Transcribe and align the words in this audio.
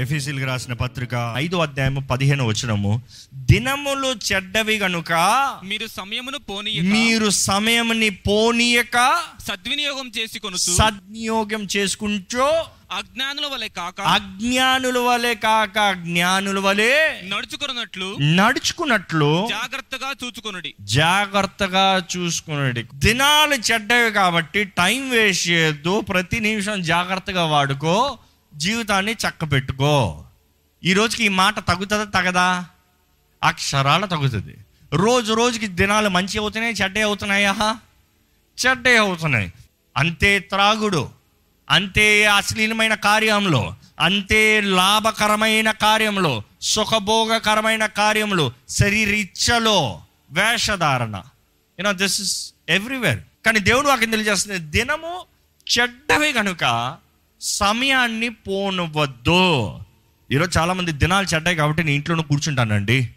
ఎఫీసీలకు 0.00 0.44
రాసిన 0.44 0.72
పత్రిక 0.72 1.34
ఐదో 1.36 1.58
అధ్యాయము 1.58 2.00
పదిహేను 2.00 2.46
వచనము 2.46 3.02
దినములు 3.34 4.10
చెడ్డవి 4.28 4.78
గనుక 4.78 5.12
మీరు 5.64 5.86
సమయమును 5.86 6.38
పోనీ 6.38 6.80
మీరు 6.80 7.30
సమయంని 7.30 8.10
పోనీయక 8.10 8.96
సద్వినియోగం 9.48 10.12
చేసి 10.18 10.38
కొనుచు. 10.38 10.76
సద్వినియోగం 10.76 11.68
చేసుకుంటూ 11.76 12.46
అజ్ఞానుల 12.92 13.46
వలె 13.46 13.68
కాక. 13.68 14.00
అజ్ఞానుల 14.00 14.98
వలె 14.98 15.34
కాక 15.34 15.92
జ్ఞానుల 15.92 16.58
వలె 16.58 16.90
నడుచుకున్నట్లు 17.24 18.16
నడుచుకున్నట్లు 18.20 19.30
జాగ్రత్తగా 19.50 20.10
చూచుకొనుడి. 20.24 20.74
జాగ్రత్తగా 20.80 21.86
చూసుకునేది 22.16 22.82
దినాలు 22.94 23.54
చెడ్డవి 23.54 24.10
కాబట్టి 24.10 24.64
టైం 24.64 25.10
వేస్ట్ 25.10 25.48
చేయొద్దు. 25.48 26.00
ప్రతి 26.00 26.40
నిమిషం 26.40 26.82
జాగ్రత్తగా 26.82 27.44
వాడుకో. 27.44 28.18
జీవితాన్ని 28.54 29.12
చక్క 29.12 29.52
పెట్టుకో 29.52 30.24
ఈ 30.84 30.92
రోజుకి 30.92 31.24
ఈ 31.24 31.28
మాట 31.28 31.58
తగ్గుతుందా 31.68 32.04
తగదా? 32.04 32.64
అక్షరాల 33.42 34.04
తగ్గుతుంది 34.04 34.56
రోజు 34.92 35.32
రోజుకి 35.32 35.66
దినాలు 35.66 36.08
మంచి 36.08 36.38
అవుతున్నాయి 36.38 36.74
చెడ్డే 36.74 37.02
అవుతున్నాయా 37.02 37.78
చెడ్డే 38.66 38.96
అవుతున్నాయి. 38.96 39.52
అంతే 39.96 40.38
త్రాగుడు 40.38 41.10
అంతే 41.70 42.24
అశ్లీలమైన 42.24 42.94
కార్యంలో 42.94 43.76
అంతే 43.98 44.60
లాభకరమైన 44.60 45.70
కార్యంలో 45.70 46.42
సుఖభోగకరమైన 46.62 47.86
కార్యంలో 47.86 48.52
శరీరిచ్చలో 48.68 50.02
వేషధారణ. 50.30 51.16
యూనో 51.78 51.92
దిస్ 51.92 52.20
ఇస్ 52.20 52.54
ఎవ్రీవేర్ 52.68 53.18
కానీ 53.46 53.60
దేవుడు 53.60 53.88
వాకి 53.88 54.06
తెలియజేస్తుంది 54.06 54.58
దినము 54.58 55.24
చెడ్డవి 55.78 56.32
కనుక 56.32 56.96
సమయాన్ని 57.42 58.28
పోనివ్వద్దు. 58.28 59.80
ఈరోజు 60.32 60.58
చాలామంది 60.58 60.92
దినాలు 60.92 61.26
చెడ్డాయి 61.34 61.56
కాబట్టి 61.56 61.84
నేను 61.84 61.94
ఇంట్లోనే 61.94 62.22
కూర్చుంటానండి. 62.22 63.10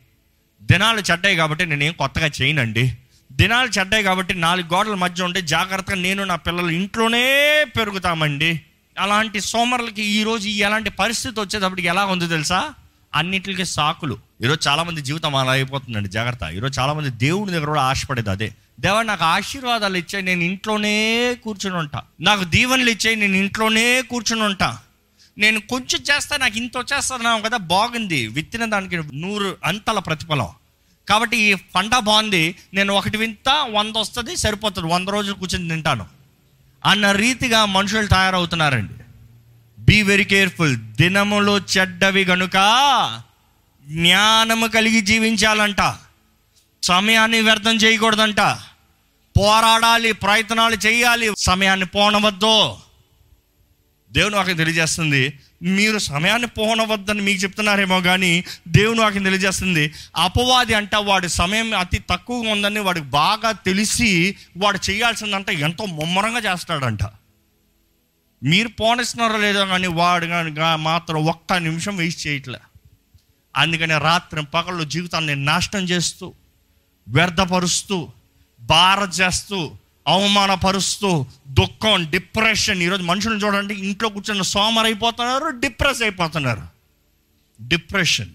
దినాలు 0.64 1.00
చెడ్డాయి 1.12 1.36
కాబట్టి 1.36 1.66
నేనేం 1.66 1.94
కొత్తగా 1.94 2.30
చేయనండి. 2.42 2.98
దినాలు 3.32 3.70
చెడ్డాయి 3.80 4.04
కాబట్టి 4.04 4.34
నాలుగు 4.34 4.68
గోడల 4.74 4.96
మధ్య 4.96 5.24
ఉంటే 5.24 5.42
జాగ్రత్తగా 5.42 5.96
నేను 5.96 6.24
నా 6.24 6.36
పిల్లలు 6.36 6.70
ఇంట్లోనే 6.70 7.66
పెరుగుతామండి. 7.80 8.62
అలాంటి 9.00 9.40
సోమరులకి 9.40 10.04
ఈరోజు 10.04 10.48
ఈ 10.48 10.58
ఎలాంటి 10.58 10.90
పరిస్థితి 10.90 11.40
వచ్చేటప్పటికి 11.40 11.88
ఎలా 11.88 12.06
ఉంది 12.06 12.28
తెలుసా? 12.28 12.74
అన్నిటికీ 13.16 13.66
సాకులు. 13.66 14.18
ఈరోజు 14.44 14.70
చాలామంది 14.70 15.02
జీవితం 15.02 15.36
అలా 15.36 15.52
అయిపోతుందండి 15.52 16.10
జాగ్రత్త. 16.10 16.44
ఈరోజు 16.54 16.80
చాలామంది 16.80 17.10
దేవుడి 17.10 17.52
దగ్గర 17.52 17.66
కూడా 17.66 17.82
ఆశపడేది 17.82 18.30
అదే. 18.30 18.52
దేవా 18.80 19.02
నాకు 19.02 19.24
ఆశీర్వాదాలు 19.24 19.98
ఇచ్చాయి 19.98 20.26
నేను 20.26 20.42
ఇంట్లోనే 20.42 21.36
కూర్చుని 21.44 21.76
ఉంటా. 21.76 22.04
నాకు 22.22 22.44
దీవెనలు 22.44 22.90
ఇచ్చాయి 22.90 23.16
నేను 23.16 23.36
ఇంట్లోనే 23.36 24.02
కూర్చుని 24.02 24.44
ఉంటా. 24.44 24.78
నేను 25.38 25.60
కొంచెం 25.60 26.02
చేస్తా 26.02 26.38
నాకు 26.38 26.58
ఇంత 26.58 26.78
వచ్చేస్తున్నావు 26.78 27.42
కదా 27.42 27.58
బాగుంది. 27.58 28.28
విత్తిన 28.28 28.66
దానికి 28.66 28.98
నూరు 28.98 29.58
అంతల 29.64 30.00
ప్రతిఫలం. 30.00 30.50
కాబట్టి 31.10 31.38
ఈ 31.38 31.54
పంట 31.54 31.96
బాగుంది 31.96 32.56
నేను 32.74 32.94
ఒకటి 32.94 33.18
వింత 33.18 33.68
వంద 33.72 33.96
వస్తుంది 33.96 34.36
సరిపోతుంది. 34.36 34.94
వంద 34.94 35.10
రోజులు 35.10 35.36
కూర్చొని 35.36 35.70
తింటాను. 35.70 36.06
అన్న 36.86 37.12
రీతిగా 37.12 37.66
మనుషులు 37.66 38.08
తయారవుతున్నారండి. 38.08 38.94
బీ 39.80 40.02
వెరీ 40.02 40.24
కేర్ఫుల్ 40.24 40.78
దినములు 40.78 41.62
చెడ్డవి 41.78 42.26
గనుక 42.26 42.54
జ్ఞానము 43.88 44.68
కలిగి 44.68 45.02
జీవించాలంట. 45.02 45.82
సమయాన్ని 46.86 47.42
వ్యర్థం 47.42 47.76
చేయకూడదంట. 47.76 48.40
పోరాడాలి 49.40 50.12
ప్రయత్నాలు 50.12 50.76
చేయాలి. 50.76 51.32
సమయాన్ని 51.38 51.86
పోనవద్దు. 51.86 52.76
దేవుని 54.12 54.36
వాక్యం 54.36 54.58
తెలియజేస్తుంది. 54.58 55.40
మీరు 55.62 55.98
సమయాన్ని 55.98 56.48
పోనవద్దని 56.48 57.22
మీకు 57.22 57.44
చెప్తున్నారేమో 57.44 58.02
కానీ 58.02 58.44
దేవుని 58.68 59.02
వాక్యం 59.02 59.24
తెలియజేస్తుంది. 59.24 59.94
అపవాది 60.16 60.74
అంట 60.74 60.96
వాడి 60.96 61.30
సమయం 61.30 61.78
అతి 61.78 62.00
తక్కువగా 62.10 62.52
ఉందని 62.52 62.80
వాడికి 62.80 63.06
బాగా 63.06 63.52
తెలిసి 63.52 64.38
వాడు 64.58 64.80
చేయాల్సిందంట 64.90 65.50
ఎంతో 65.50 65.86
ముమ్మరంగా 65.86 66.40
చేస్తాడంట. 66.40 67.04
మీరు 68.44 68.68
పోనిస్తున్నారో 68.68 69.38
లేదో 69.38 69.66
కానీ 69.66 69.88
వాడు 69.88 70.26
కానీ 70.26 70.52
మాత్రం 70.76 71.26
ఒక్క 71.26 71.54
నిమిషం 71.54 71.98
వేస్ట్ 71.98 72.28
చేయట్లే. 72.28 72.60
అందుకని 73.56 74.00
రాత్రి 74.00 74.44
పగళ్ళు 74.44 74.84
జీవితాన్ని 74.84 75.36
నాశనం 75.36 75.84
చేస్తూ 75.84 76.34
వ్యర్థపరుస్తూ 77.08 78.12
బార 78.62 79.00
చేస్తూ 79.00 79.72
అవమానపరుస్తూ 80.08 81.26
దుఃఖం 81.48 82.10
డిప్రెషన్ 82.10 82.82
ఈరోజు 82.82 83.04
మనుషులను 83.04 83.40
చూడండి 83.40 83.76
ఇంట్లో 83.76 84.10
కూర్చొని 84.10 84.46
సోమర్ 84.46 84.86
అయిపోతున్నారు 84.86 85.46
డిప్రెస్ 85.46 86.02
అయిపోతున్నారు. 86.02 86.62
Depression 87.62 88.32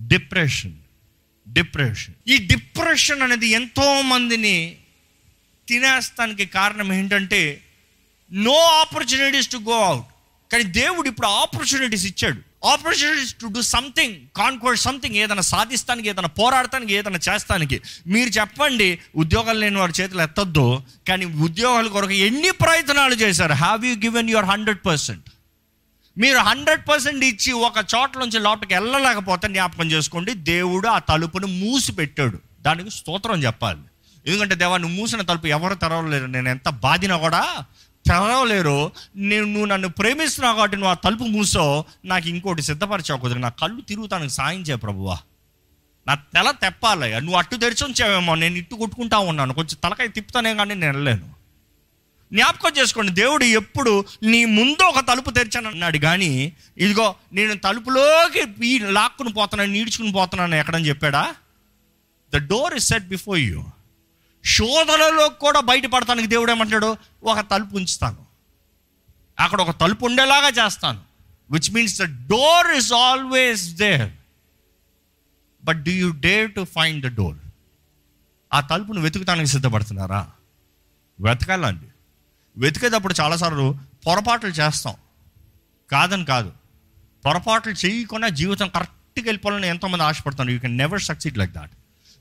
depression 0.00 0.72
depression. 1.48 2.14
ఈ 2.28 2.36
డిప్రెషన్ 2.36 3.22
అనేది 3.22 3.48
ఎంతో 3.48 4.02
మందిని 4.02 4.76
తినేస్తానికి 5.68 6.46
కారణం 6.46 6.92
ఏంటంటే 6.92 7.64
no 8.32 8.58
opportunities 8.66 9.48
to 9.48 9.56
go 9.56 9.84
out 9.84 10.06
కానీ 10.52 10.64
దేవుడు 10.64 11.08
ఇప్పుడు 11.08 11.26
ఆపర్చునిటీస్ 11.26 12.06
ఇచ్చాడు. 12.06 12.49
Opportunities 12.62 13.34
to 13.40 13.46
do 13.46 13.62
something 13.62 14.16
conquer 14.36 14.78
something 14.78 15.16
ఏదైనా 15.16 15.44
సాధిస్తానికి 15.50 16.08
ఏదైనా 16.08 16.28
పోరాడటానికి 16.28 16.92
ఏదైనా 16.94 17.20
చేస్తానికి. 17.28 17.76
మీరు 18.06 18.30
చెప్పండి 18.30 18.98
ఉద్యోగాలు 19.16 19.58
లేని 19.58 19.78
వారి 19.78 19.94
చేతులు 20.00 20.22
ఎత్తొద్దు 20.22 20.82
కానీ 21.08 21.24
ఉద్యోగాల 21.24 21.86
కొరకు 21.86 22.12
ఎన్ని 22.12 22.50
ప్రయత్నాలు 22.50 23.14
చేశారు? 23.14 23.52
Have 23.52 23.86
you 23.86 23.94
given 23.96 24.30
your 24.30 24.44
hundred 24.44 24.86
percent 24.86 25.28
మీరు 26.18 26.38
హండ్రెడ్ 26.38 26.88
పర్సెంట్ 26.88 27.24
ఇచ్చి 27.24 27.52
ఒక 27.52 27.78
చోట్ల 27.94 28.20
నుంచి 28.20 28.38
లోపలికి 28.40 28.74
వెళ్ళలేకపోతే 28.74 29.48
జ్ఞాపకం 29.48 29.90
చేసుకోండి 29.90 30.34
దేవుడు 30.34 30.88
ఆ 30.88 30.98
తలుపును 30.98 31.46
మూసి 31.46 31.92
పెట్టాడు 31.92 32.38
దానికి 32.62 32.90
స్తోత్రం 32.90 33.42
చెప్పాలి. 33.42 33.80
ఎందుకంటే 34.26 34.54
దేవా 34.54 34.76
నువ్వు 34.76 34.96
మూసిన 34.96 35.22
తలుపు 35.22 35.46
ఎవరు 35.46 35.74
తెరవలేరు? 35.74 36.26
నేను 36.26 36.48
ఎంత 36.48 36.68
బాధినా 36.68 37.16
కూడా 37.16 37.64
తెరవలేరు. 38.10 38.92
నేను 39.16 39.44
నువ్వు 39.44 39.64
నన్ను 39.64 39.88
ప్రేమిస్తున్నావు 39.88 40.56
కాబట్టి 40.56 40.76
నువ్వు 40.76 40.90
ఆ 40.90 40.94
తలుపు 40.94 41.24
మూసో. 41.24 41.84
నాకు 42.04 42.28
ఇంకోటి 42.28 42.62
సిద్ధపరిచావు 42.62 43.20
కుదిరి. 43.20 43.40
నా 43.40 43.48
కళ్ళు 43.48 43.80
తిరుగుతానికి 43.80 44.34
సాయం 44.34 44.60
చేయ 44.60 44.76
ప్రభువా. 44.76 45.18
నా 46.06 46.14
తల 46.14 46.50
తెప్పాలయ్యా 46.50 47.18
నువ్వు 47.18 47.36
అట్టు 47.36 47.56
తెరిచి 47.56 47.84
ఉంచావేమో. 47.84 48.34
నేను 48.34 48.56
ఇట్టు 48.56 48.74
కొట్టుకుంటా 48.74 49.18
ఉన్నాను. 49.18 49.54
కొంచెం 49.54 49.78
తలకాయ 49.84 50.08
తిప్పుతానే 50.08 50.54
కానీ 50.54 50.74
నేను 50.74 50.86
వెళ్ళలేను. 50.86 51.40
జ్ఞాపకం 52.32 52.70
చేసుకోండి. 52.78 53.12
దేవుడు 53.12 53.44
ఎప్పుడు 53.44 54.04
నీ 54.22 54.44
ముందు 54.44 54.82
ఒక 54.82 55.00
తలుపు 55.00 55.30
తెరిచాను 55.30 55.68
అన్నాడు 55.68 55.98
కానీ 55.98 56.52
ఇదిగో 56.78 57.14
నేను 57.32 57.54
తలుపులోకి 57.54 58.66
ఈ 58.66 58.78
లాక్కుని 58.78 59.32
పోతున్నాను 59.32 59.72
నీడ్చుకుని 59.72 60.12
పోతున్నాను 60.12 60.54
ఎక్కడని 60.54 60.88
చెప్పాడా? 60.88 61.34
The 62.34 62.36
door 62.36 62.74
is 62.74 62.88
set 62.88 63.04
before 63.04 63.38
you 63.38 63.64
శోధనలో 64.44 65.28
కూడా 65.28 65.60
బయటపడతానికి 65.60 66.28
దేవుడు 66.28 66.52
ఏమంటాడు? 66.52 66.96
ఒక 67.24 67.40
తలుపు 67.40 67.76
ఉంచుతాను. 67.76 68.26
అక్కడ 69.40 69.60
ఒక 69.60 69.80
తలుపు 69.80 70.06
ఉండేలాగా 70.06 70.66
చేస్తాను. 70.66 71.00
Which 71.50 71.74
means 71.74 72.02
the 72.02 72.04
door 72.04 72.66
is 72.66 72.92
always 72.92 73.74
there 73.74 74.12
but 75.64 75.84
do 75.84 75.90
you 75.90 76.12
dare 76.12 76.54
to 76.54 76.66
find 76.74 77.04
the 77.04 77.16
door 77.16 77.38
ఆ 78.52 78.60
తలుపును 78.60 79.00
వెతుకుతానికి 79.00 79.46
సిద్ధపడుతున్నారా? 79.46 80.30
వెతకాలండి. 81.20 81.86
వెతికేటప్పుడు 82.56 83.14
చాలాసార్లు 83.20 83.78
పొరపాట్లు 84.06 84.48
చేస్తాం. 84.48 84.94
కాదని 85.90 86.24
కాదు. 86.24 86.52
పొరపాట్లు 87.26 87.72
చేయకుండా 87.72 88.28
జీవితం 88.28 88.68
కరెక్ట్గా 88.68 89.24
వెళ్ళిపోవాలని 89.24 89.68
ఎంతోమంది 89.68 90.04
ఆశపడుతున్నారు. 90.04 90.54
You 90.54 90.60
can 90.60 90.78
never 90.78 91.02
succeed 91.02 91.38
like 91.38 91.52
that 91.52 91.70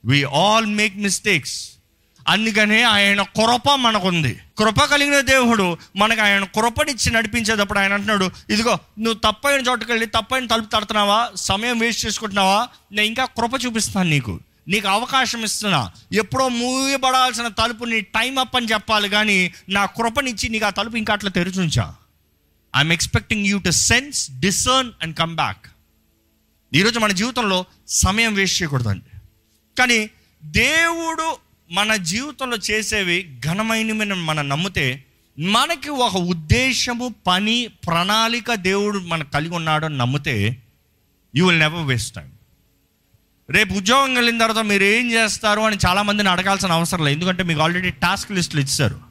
we 0.05 0.23
all 0.23 0.65
make 0.65 0.97
mistakes 0.97 1.78
అందుకనే 2.27 2.83
ఆయన 2.83 3.21
కృప 3.21 3.69
మనకుంది. 3.71 4.39
కృప 4.57 4.83
కలిగిన 4.83 5.19
దేవుడు 5.19 5.77
మనకు 5.95 6.21
ఆయన 6.21 6.43
కృపనిచ్చి 6.43 7.11
నడిపించేటప్పుడు 7.11 7.79
ఆయన 7.79 7.93
అంటున్నాడు 7.93 8.31
ఇదిగో 8.49 8.79
నువ్వు 8.99 9.31
తప్పైన 9.31 9.61
చోటుకు 9.61 9.91
వెళ్ళి 9.91 10.07
తప్పైన 10.07 10.47
తలుపు 10.47 10.77
తడుతున్నావా 10.77 11.31
సమయం 11.35 11.79
వేస్ట్ 11.79 12.05
చేసుకుంటున్నావా 12.05 12.67
నేను 12.91 13.07
ఇంకా 13.07 13.25
కృప 13.25 13.65
చూపిస్తాను 13.65 14.09
నీకు. 14.09 14.39
నీకు 14.67 14.87
అవకాశం 14.87 15.43
ఇస్తున్నా. 15.43 15.91
ఎప్పుడో 16.13 16.47
మూయబడాల్సిన 16.47 17.47
తలుపు 17.47 17.85
నీ 17.85 18.01
టైం 18.01 18.39
అప్ 18.39 18.55
అని 18.55 18.65
చెప్పాలి 18.65 19.09
కానీ 19.09 19.53
నా 19.69 19.85
కృపనిచ్చి 19.85 20.49
నీకు 20.49 20.65
ఆ 20.65 20.69
తలుపు 20.69 20.95
ఇంకా 20.95 21.13
అట్లా 21.13 21.29
తెరుచుంచా 21.29 21.95
I'm 22.75 22.91
expecting 22.91 23.45
you 23.45 23.59
to 23.59 23.71
sense 23.71 24.31
discern 24.39 24.91
and 25.01 25.17
come 25.17 25.35
back 25.35 25.65
ఈరోజు 26.73 26.99
మన 26.99 27.11
జీవితంలో 27.11 27.65
సమయం 27.87 28.33
వేస్ట్ 28.33 28.61
చేయకూడదండి. 28.61 29.17
కానీ 29.77 30.09
దేవుడు 30.43 31.48
మన 31.71 31.95
జీవితంలో 31.95 32.57
చేసేవి 32.57 33.39
ఘనమైనవి 33.45 34.05
మనం 34.05 34.49
నమ్మితే 34.49 35.03
మనకి 35.39 35.89
ఒక 35.89 36.17
ఉద్దేశము 36.17 37.13
పని 37.27 37.67
ప్రణాళిక 37.67 38.53
దేవుడు 38.53 38.99
మనకు 38.99 39.31
కలిగి 39.31 39.55
ఉన్నాడు 39.55 39.85
అని 39.85 39.97
నమ్మితే 39.97 40.61
you 41.35 41.47
will 41.47 41.59
never 41.59 41.87
waste 41.87 42.15
time 42.15 42.31
రేపు 43.49 43.73
ఉద్యోగం 43.73 44.13
వెళ్ళిన 44.13 44.37
తర్వాత 44.37 44.65
మీరు 44.65 44.83
ఏం 44.83 45.11
చేస్తారు 45.11 45.61
అని 45.61 45.77
చాలామందిని 45.85 46.29
అడగాల్సిన 46.29 46.71
అవసరం 46.71 47.03
లేదు. 47.03 47.15
ఎందుకంటే 47.15 47.43
మీకు 47.43 47.61
ఆల్రెడీ 47.61 47.89
టాస్క్ 47.89 48.31
లిస్టులు 48.31 48.61
ఇచ్చారు. 48.61 49.01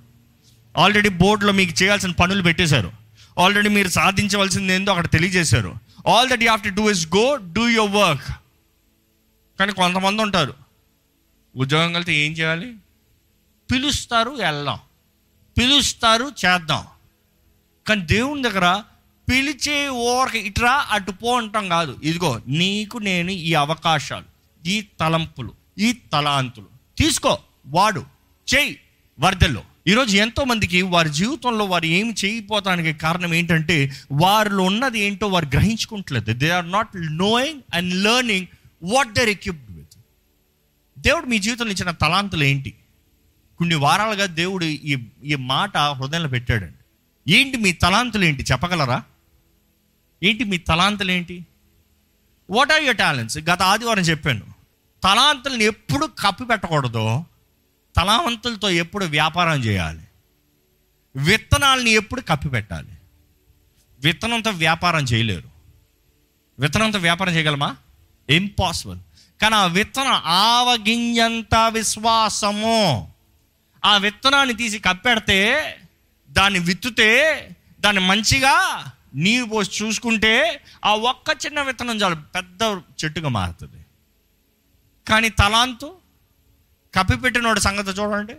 ఆల్రెడీ 0.77 1.09
బోర్డులో 1.09 1.53
మీకు 1.53 1.83
చేయాల్సిన 1.83 2.11
పనులు 2.11 2.43
పెట్టేశారు. 2.43 2.93
ఆల్రెడీ 3.39 3.69
మీరు 3.69 3.89
సాధించవలసింది 3.89 4.73
ఏందో 4.73 4.91
అక్కడ 4.91 5.11
తెలియజేశారు. 5.11 5.75
All 6.09 6.31
that 6.31 6.43
you 6.43 6.49
have 6.49 6.63
to 6.63 6.69
do 6.69 6.91
is 6.91 7.07
go 7.07 7.37
do 7.37 7.69
your 7.69 7.95
work 7.97 8.29
కానీ 9.59 9.73
కొంతమంది 9.73 10.23
ఉంటారు. 10.23 10.68
ఉద్యోగం 11.57 11.93
కలిగితే 11.93 12.15
ఏం 12.15 12.33
చేయాలి? 12.33 12.75
పిలుస్తారు 13.73 14.31
వెళ్దాం 14.31 14.79
పిలుస్తారు 15.59 16.33
చేద్దాం. 16.47 16.85
కానీ 17.87 18.01
దేవుని 18.01 18.43
దగ్గర 18.43 18.83
పిలిచే 19.29 19.89
ఓరక 19.89 20.35
ఇట్రా 20.35 20.87
అటు 20.91 21.11
పో 21.11 21.37
అంటాం 21.37 21.69
కాదు. 21.69 22.01
ఇదిగో 22.03 22.41
నీకు 22.49 22.99
నేను 22.99 23.31
ఈ 23.31 23.55
అవకాశాలు 23.55 24.25
ఈ 24.69 24.85
తలంపులు 25.01 25.53
ఈ 25.79 25.93
తలాంతులు. 25.93 26.67
తీసుకో 26.99 27.39
వాడు 27.67 28.05
చెయ్యి 28.55 28.79
వరదల్లో 29.21 29.63
ఈరోజు 29.87 30.17
ఎంతో 30.17 30.45
మందికి 30.45 30.83
వారి 30.83 31.11
జీవితంలో 31.11 31.65
వారు 31.65 31.87
ఏమి 31.87 32.15
చేయకపోతానికి 32.25 32.93
కారణం 32.93 33.35
ఏంటంటే 33.35 33.93
వారిలో 34.13 34.63
ఉన్నది 34.63 35.01
ఏంటో 35.01 35.27
వారు 35.27 35.47
గ్రహించుకుంటలేదు. 35.47 36.33
They 36.33 36.51
are 36.51 36.73
not 36.73 36.89
knowing 36.97 37.61
and 37.75 37.95
learning 37.95 38.47
what 38.83 39.13
they're 39.13 39.29
equipped 39.29 39.78
దేవుడు 40.99 41.27
మీ 41.27 41.39
జీవితంలో 41.39 41.73
ఇచ్చిన 41.73 41.91
తలాంతులు 41.91 42.45
ఏంటి? 42.45 42.75
కొన్ని 43.59 43.75
వారాలుగా 43.75 44.27
దేవుడు 44.27 44.65
ఈ 44.65 45.07
ఈ 45.25 45.35
మాట 45.35 45.77
హృదయంలో 45.77 46.29
పెట్టాడండి. 46.29 46.75
ఏంటి 47.33 47.57
మీ 47.57 47.73
తలాంతులు 47.73 48.25
ఏంటి? 48.25 48.43
చెప్పగలరా? 48.43 49.03
ఏంటి 50.23 50.45
మీ 50.45 50.59
తలాంతులు 50.59 51.11
ఏంటి? 51.11 51.47
వాట్ 52.51 52.73
ఆర్ 52.73 52.83
యువర్ 52.83 52.97
టాలెంట్స్ 52.97 53.39
గత 53.39 53.63
ఆదివారం 53.63 54.03
చెప్పాను. 54.03 54.41
తలాంతులను 55.05 55.63
ఎప్పుడు 55.63 56.07
కప్పి 56.07 56.45
పెట్టకూడదు. 56.45 57.25
తలాంతులతో 57.97 58.71
ఎప్పుడు 58.71 59.05
వ్యాపారం 59.05 59.65
చేయాలి. 59.65 60.03
విత్తనాలని 61.17 61.91
ఎప్పుడు 61.91 62.21
కప్పి 62.21 62.49
పెట్టాలి. 62.49 62.89
విత్తనంతో 64.01 64.51
వ్యాపారం 64.51 65.05
చేయలేరు. 65.05 65.49
విత్తనంతో 66.59 66.99
వ్యాపారం 66.99 67.35
చేయగలమా? 67.35 67.77
ఇంపాసిబుల్ 68.31 68.99
కానీ 69.43 69.55
ఆ 69.55 69.67
విత్తనం 69.67 70.21
ఆవగింజంత 70.25 71.55
విశ్వాసము. 71.69 73.13
ఆ 73.85 73.97
విత్తనాన్ని 73.97 74.55
తీసి 74.55 74.79
కప్పెడితే 74.79 75.41
దాన్ని 76.31 76.59
విత్తుతే 76.59 77.49
దాన్ని 77.81 78.03
మంచిగా 78.03 78.85
నీరు 79.15 79.45
పోసి 79.45 79.85
చూసుకుంటే 79.85 80.61
ఆ 80.85 80.95
ఒక్క 80.95 81.47
చిన్న 81.47 81.63
విత్తనం 81.63 81.97
చాలు 81.97 82.15
పెద్ద 82.15 82.63
చెట్టుగా 83.05 83.29
మారుతుంది. 83.29 83.85
కానీ 85.09 85.29
తలాంతు 85.29 85.97
కప్పిపెట్టినోడు 86.95 87.61
సంగతి 87.61 87.91
చూడండి. 87.91 88.35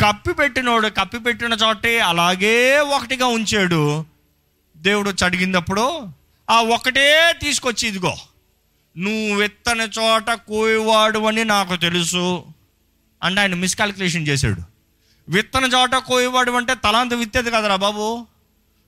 కప్పిపెట్టినోడు 0.00 0.88
కప్పిపెట్టిన 0.88 1.52
చోటే 1.52 1.98
అలాగే 2.00 2.78
ఒకటిగా 2.78 3.26
ఉంచాడు. 3.26 4.06
దేవుడు 4.76 5.10
చడిగినప్పుడు 5.10 6.08
ఆ 6.50 6.62
ఒకటే 6.62 7.32
తీసుకొచ్చి 7.42 7.88
ఇదిగో 7.88 8.16
నువ్వు 8.96 9.36
విత్తన 9.36 9.80
చోట 9.80 10.30
కోయవాడు 10.30 11.18
అని 11.18 11.44
నాకు 11.44 11.76
తెలుసు 11.76 12.44
అంటే 13.22 13.40
ఆయన 13.40 13.54
మిస్కాల్కులేషన్ 13.54 14.28
చేశాడు. 14.28 14.62
విత్తన 15.28 15.64
చోట 15.64 15.94
కోయవాడు 15.94 16.52
అంటే 16.52 16.74
తలాంత 16.74 17.14
విత్తేది 17.14 17.50
కదరా 17.50 17.76
బాబు. 17.76 18.26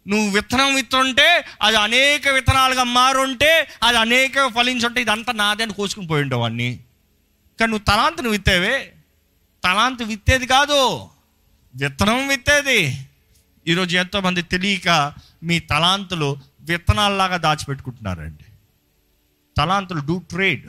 నువ్వు 0.08 0.30
విత్తనం 0.30 0.74
విత్తుంటే 0.74 1.44
అది 1.62 1.76
అనేక 1.76 2.28
విత్తనాలుగా 2.28 2.82
మారుంటే 2.82 3.68
అది 3.82 3.98
అనేక 3.98 4.46
ఫలించుంటే 4.46 5.02
ఇదంతా 5.02 5.32
నాదే 5.32 5.62
అని 5.62 5.72
కోసుకుని 5.72 6.06
పోయి 6.06 6.22
ఉండేవాడిని 6.22 6.66
అన్నీ. 6.66 6.80
కానీ 7.60 7.70
నువ్వు 7.70 7.84
తలాంతను 7.84 8.28
విత్తేవే? 8.28 8.92
తలాంత 9.64 10.02
విత్తేది 10.02 10.46
కాదు. 10.46 11.08
విత్తనం 11.76 12.28
విత్తేది. 12.28 13.06
ఈరోజు 13.66 13.96
ఎంతోమంది 13.96 14.42
తెలియక 14.42 15.12
మీ 15.42 15.58
తలాంతులు 15.58 16.36
విత్తనాల్లాగా 16.60 17.36
దాచిపెట్టుకుంటున్నారండి. 17.36 18.44
తలాంతులు 19.56 20.00
do 20.00 20.18
trade 20.18 20.66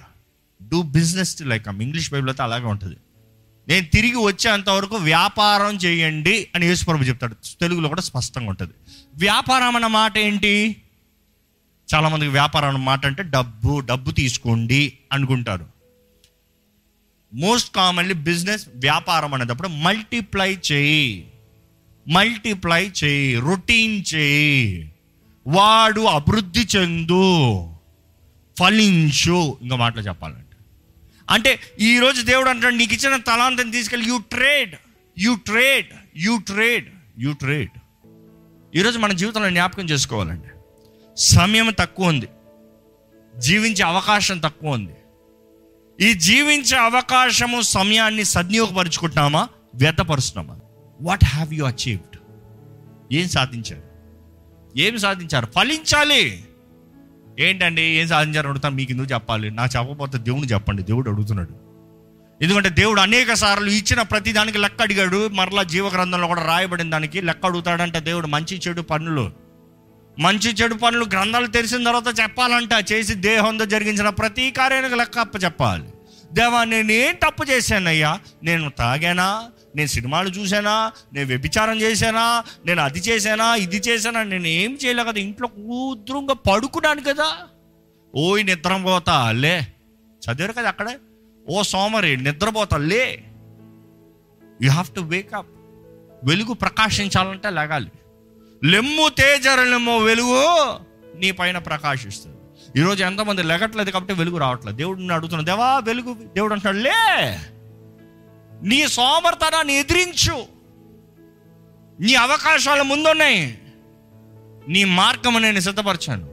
do 0.69 0.81
business 0.81 1.41
like 1.41 1.67
English 1.67 2.11
Bible 2.11 2.29
అయితే 2.29 2.43
అలాగే 2.43 2.65
ఉంటుంది. 2.65 2.95
నేను 3.67 3.87
తిరిగి 3.87 4.15
వచ్చేంత 4.15 4.69
వరకు 4.69 4.95
వ్యాపారం 4.95 5.75
చేయండి 5.75 6.47
అని 6.55 6.65
యేసుప్రభు 6.65 7.03
చెప్తాడు. 7.03 7.33
తెలుగులో 7.33 7.89
కూడా 7.89 8.01
స్పష్టంగా 8.01 8.49
ఉంటుంది. 8.49 8.73
వ్యాపారం 9.15 9.75
అన్న 9.75 9.87
మాట 9.87 10.17
ఏంటి? 10.17 10.75
చాలామందికి 11.95 12.31
వ్యాపారం 12.31 12.67
అన్న 12.67 12.79
మాట 12.79 13.05
అంటే 13.05 13.23
డబ్బు 13.23 13.79
డబ్బు 13.79 14.11
తీసుకోండి 14.11 14.97
అనుకుంటారు. 15.11 15.65
మోస్ట్ 17.33 17.75
కామన్లీ 17.75 18.13
బిజినెస్ 18.13 18.65
వ్యాపారం 18.75 19.33
అనేటప్పుడు 19.33 19.67
మల్టిప్లై 19.67 20.57
చేయి. 20.71 21.31
మల్టిప్లై 22.07 22.91
చేయి 23.03 23.39
రొటీన్ 23.39 24.03
చేయి. 24.15 24.91
వాడు 25.47 26.01
అభివృద్ధి 26.01 26.67
చెందు. 26.75 27.70
ఫలించు 28.59 29.57
ఇంకా 29.61 29.75
మాటలు 29.75 30.01
చెప్పాలంటే. 30.01 30.57
అంటే 31.29 31.59
ఈరోజు 31.79 32.21
దేవుడు 32.21 32.49
అంటాడు 32.49 32.75
నీకు 32.75 32.93
ఇచ్చిన 32.93 33.15
తలాంతని 33.15 33.71
తీసుకెళ్ళి 33.71 34.07
you 34.07 34.17
trade 34.17 34.75
you 35.19 35.35
trade 35.35 35.87
you 36.15 36.37
trade 36.37 36.87
you 37.19 37.33
trade 37.33 37.71
ఈరోజు 38.75 38.99
మన 38.99 39.13
జీవితంలో 39.13 39.49
జ్ఞాపకం 39.49 39.83
చేసుకోవాలండి. 39.83 40.47
సమయం 41.17 41.73
తక్కువ 41.79 42.07
ఉంది. 42.07 42.29
జీవించే 43.37 43.83
అవకాశం 43.83 44.39
తక్కువ 44.39 44.69
ఉంది. 44.69 44.93
ఈ 46.01 46.13
జీవించే 46.13 46.77
అవకాశము 46.77 47.61
సమయాన్ని 47.61 48.23
సద్వినియోగపరుచుకుంటున్నామా? 48.23 49.47
వ్యర్థపరుస్తున్నామా? 49.75 50.59
వాట్ 51.01 51.25
హ్యావ్ 51.25 51.53
యూ 51.53 51.65
అచీవ్డ్ 51.65 52.19
ఏం 53.13 53.29
సాధించారు? 53.29 53.83
ఏం 54.79 54.97
సాధించారు? 54.97 55.45
ఫలించాలి. 55.45 56.43
ఏంటండి? 57.39 57.81
ఏం 57.81 58.07
సాధించారు 58.07 58.47
అడుగుతాను 58.47 58.75
మీకు 58.75 58.91
ఎందుకు 58.91 59.13
చెప్పాలి? 59.13 59.51
నా 59.51 59.63
చెప్పకపోతే 59.63 60.17
దేవుని 60.17 60.47
చెప్పండి 60.47 60.83
దేవుడు 60.83 61.09
అడుగుతున్నాడు. 61.09 61.71
ఎందుకంటే 62.43 62.69
దేవుడు 62.69 63.01
అనేక 63.01 63.33
సార్లు 63.33 63.69
ఇచ్చిన 63.69 64.01
ప్రతి 64.01 64.33
దానికి 64.33 64.57
లెక్క 64.57 64.81
అడిగాడు. 64.81 65.27
మరలా 65.27 65.63
జీవ 65.63 65.87
గ్రంథంలో 65.87 66.27
కూడా 66.27 66.43
రాయబడిన 66.43 66.89
దానికి 66.89 67.21
లెక్క 67.21 67.45
అడుగుతాడంటే 67.45 67.99
దేవుడు. 67.99 68.27
మంచి 68.27 68.61
చెడు 68.67 68.81
పనులు. 68.81 69.31
మంచి 70.19 70.51
చెడు 70.51 70.73
పనులు 70.73 71.05
గ్రంథాలు 71.05 71.47
తెరిచిన 71.47 71.83
తర్వాత 71.83 72.19
చెప్పాలంట. 72.19 72.91
చేసి 72.91 73.13
దేహంతో 73.13 73.65
జరిగించిన 73.65 74.09
ప్రతి 74.09 74.51
కార్యానికి 74.51 74.95
లెక్క 74.95 75.19
అప్ప 75.19 75.43
చెప్పాలి 75.43 75.83
దేవా 76.33 76.63
నేను 76.63 76.91
ఏం 76.91 77.15
తప్పు 77.15 77.45
చేశానయ్యా? 77.51 78.19
నేను 78.43 78.69
తాగానా? 78.69 79.43
నేను 79.75 79.87
సినిమాలు 79.87 80.29
చూసానా 80.29 80.91
నేను 81.13 81.27
వ్యభిచారం 81.27 81.81
చేశానా 81.81 82.43
నేను 82.65 82.81
అది 82.81 82.99
చేశానా 82.99 83.55
ఇది 83.55 83.77
చేశానా 83.77 84.23
నేను 84.23 84.47
ఏం 84.47 84.77
చేయలే 84.85 85.03
కదా 85.03 85.19
ఇంట్లో 85.19 85.47
కూతురుగా 85.47 86.33
పడుకున్నాను 86.33 87.01
కదా. 87.01 87.37
ఓయ్ 88.15 88.45
నిద్రపోతా 88.45 89.31
లే. 89.31 89.67
చదివారు 90.19 90.53
కదా 90.53 90.67
అక్కడే? 90.67 90.97
ఓ 91.49 91.61
సోమరి 91.61 92.17
నిద్రపోతా 92.17 92.77
లే. 92.77 93.23
యు 94.61 94.69
హ్యావ్ 94.71 94.95
టు 94.95 95.01
వేకప్ 95.01 95.47
వెలుగు 96.23 96.53
ప్రకాశించాలంటే 96.53 97.49
లగాలి. 97.49 97.91
లెమ్ము 98.63 99.09
తేజరలెమ్మో 99.09 99.97
వెలుగు 99.97 100.45
నీ 101.17 101.31
పైన 101.31 101.57
ప్రకాశిస్తుంది. 101.57 102.37
ఈరోజు 102.79 103.03
ఎంతమంది 103.03 103.43
లెగట్లేదు 103.43 103.89
కాబట్టి 103.89 104.13
వెలుగు 104.13 104.37
రావట్లేదు. 104.37 104.77
దేవుడిని 104.77 105.13
అడుగుతున్నాడు 105.13 105.45
దేవా 105.45 105.79
వెలుగు. 105.79 106.13
దేవుడు 106.13 106.53
అంటాడు 106.53 106.77
లే. 106.77 107.35
నీ 108.63 108.87
సోమర్తనాన్ని 108.87 109.73
ఎదిరించు. 109.73 110.45
నీ 111.99 112.15
అవకాశాలు 112.15 112.83
ముందున్నాయి. 112.83 113.61
నీ 114.67 114.83
మార్గము 114.83 115.39
నేను 115.39 115.59
సిద్ధపరచాను. 115.59 116.29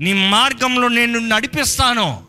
నీ 0.00 0.28
మార్గంలో 0.28 0.88
నేను 0.88 1.18
నడిపిస్తాను. 1.18 2.24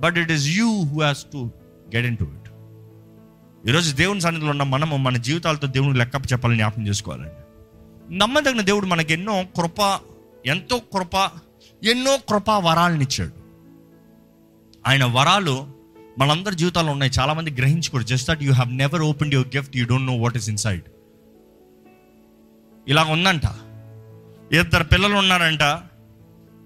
But 0.00 0.18
it 0.18 0.32
is 0.32 0.46
you 0.46 0.82
who 0.82 1.00
has 1.00 1.24
to 1.32 1.50
get 1.96 2.06
into 2.16 2.24
it 2.24 2.48
ఈరోజు 3.68 3.94
దేవుని 3.94 4.20
సన్నిధిలో 4.20 4.50
ఉన్న 4.50 4.62
మనము 4.62 4.96
మన 4.96 5.16
జీవితాలతో 5.16 5.66
దేవుని 5.66 5.98
లెక్క 5.98 6.32
చెప్పాలని 6.32 6.56
జ్ఞాపకం 6.56 6.86
చేసుకోవాలండి. 6.86 7.30
నమ్మదగిన 8.18 8.60
దేవుడు 8.60 8.86
మనకి 8.86 9.12
ఎన్నో 9.12 9.44
కృప 9.56 9.98
ఎంతో 10.46 10.78
కృప 10.78 11.30
ఎన్నో 11.84 12.16
కృపా 12.16 12.58
వరాలను 12.58 13.00
ఇచ్చాడు. 13.00 13.32
ఆయన 14.86 15.04
వరాలు 15.04 15.77
మనందరి 16.18 16.56
జీవితాల్లో 16.56 16.92
ఉన్నాయి. 16.92 17.12
చాలామంది 17.18 17.50
గ్రహించుకోరు. 17.50 18.02
Just 18.02 18.28
that 18.30 18.42
you 18.42 18.52
have 18.52 18.72
never 18.74 19.02
open 19.02 19.32
your 19.32 19.48
gift 19.56 19.76
you 19.76 19.86
don't 19.86 20.06
know 20.06 20.14
what 20.16 20.36
is 20.36 20.48
inside 20.48 20.82
ఇలా 22.88 23.04
ఉందంట. 23.04 23.46
ఇద్దరు 24.54 24.84
పిల్లలు 24.84 25.14
ఉన్నారంట. 25.14 25.64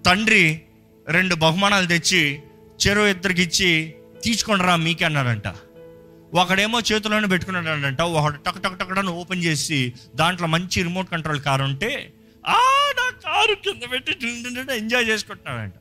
తండ్రి 0.05 0.61
రెండు 1.09 1.35
బహుమానాలు 1.35 1.87
తెచ్చి 1.87 2.39
చెరువు 2.83 3.05
ఇద్దరికి 3.05 3.41
ఇచ్చి 3.41 3.95
తీసుకుంటారా 4.23 4.75
మీకే 4.75 5.05
అన్నాడంట. 5.05 5.47
ఒకడేమో 6.33 6.79
చేతిలోనే 6.79 7.27
పెట్టుకున్నాడంట. 7.27 8.01
ఒకడు 8.01 8.37
టక్ 8.37 8.61
టక్ 8.61 8.79
టక్కడని 8.79 9.09
ఓపెన్ 9.09 9.43
చేసి 9.43 9.93
దాంట్లో 10.15 10.47
మంచి 10.47 10.83
రిమోట్ 10.83 11.09
కంట్రోల్ 11.09 11.41
కారు 11.41 11.63
ఉంటే 11.63 12.13
ఆ 12.47 12.59
నా 12.99 13.07
కారు 13.25 13.55
కింద 13.55 13.83
పెట్టి 13.91 14.13
ఎంజాయ్ 14.77 15.05
చేసుకుంటున్నాడంట. 15.09 15.73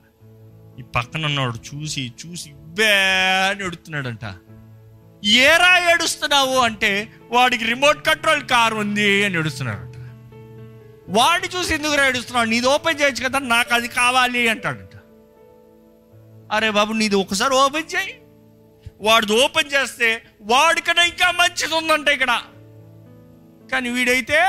ఈ 0.81 0.83
పక్కన 0.97 1.27
ఉన్నవాడు 1.27 1.59
చూసి 1.71 2.13
చూసి 2.23 2.51
బే 2.79 2.93
అని 3.51 3.65
ఎడుతున్నాడంట 3.65 4.25
ఏరా 5.25 5.93
ఏడుస్తున్నావు 5.93 6.57
అంటే 6.59 7.13
వాడికి 7.31 7.65
రిమోట్ 7.65 8.07
కంట్రోల్ 8.07 8.43
కారు 8.43 8.75
ఉంది 8.75 9.25
అని 9.25 9.39
ఎడుస్తున్నాడంట 9.39 9.89
వాడిని 11.09 11.49
చూసి 11.57 11.75
ఎందుకు 11.75 11.95
ఏడుస్తున్నావు? 11.95 12.47
నీది 12.47 12.67
ఓపెన్ 12.67 13.01
చేయొచ్చు 13.01 13.25
కదా 13.25 13.39
నాకు 13.39 13.75
అది 13.75 13.89
కావాలి 13.89 14.49
అంటాడంట. 14.49 14.95
అరే 16.53 16.71
బాబు 16.71 16.93
నీది 16.93 17.17
ఒకసారి 17.17 17.55
ఓపెన్ 17.55 17.91
చేయి. 17.95 18.13
వాడిది 19.01 19.33
ఓపెన్ 19.45 19.73
చేస్తే 19.73 20.09
వాడికన్నా 20.43 21.05
ఇంకా 21.05 21.31
మంచిది 21.31 21.75
ఉందంట 21.75 22.09
ఇక్కడ. 22.09 22.33
కానీ 23.73 23.91
వీడైతే 23.91 24.41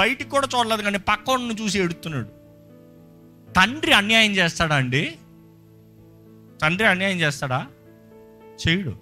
బయటికి 0.00 0.30
కూడా 0.30 0.48
చూడలేదు 0.54 0.82
కానీ 0.82 0.98
పక్కను 0.98 1.56
చూసి 1.62 1.78
ఎడుతున్నాడు 1.78 2.30
తండ్రి 3.52 3.92
అన్యాయం 3.92 4.32
చేస్తాడా 4.32 4.76
అండి? 4.76 5.02
తండ్రి 6.62 6.88
అన్యాయం 6.88 7.20
చేస్తాడా? 7.20 7.66
చేయడు. 8.68 8.94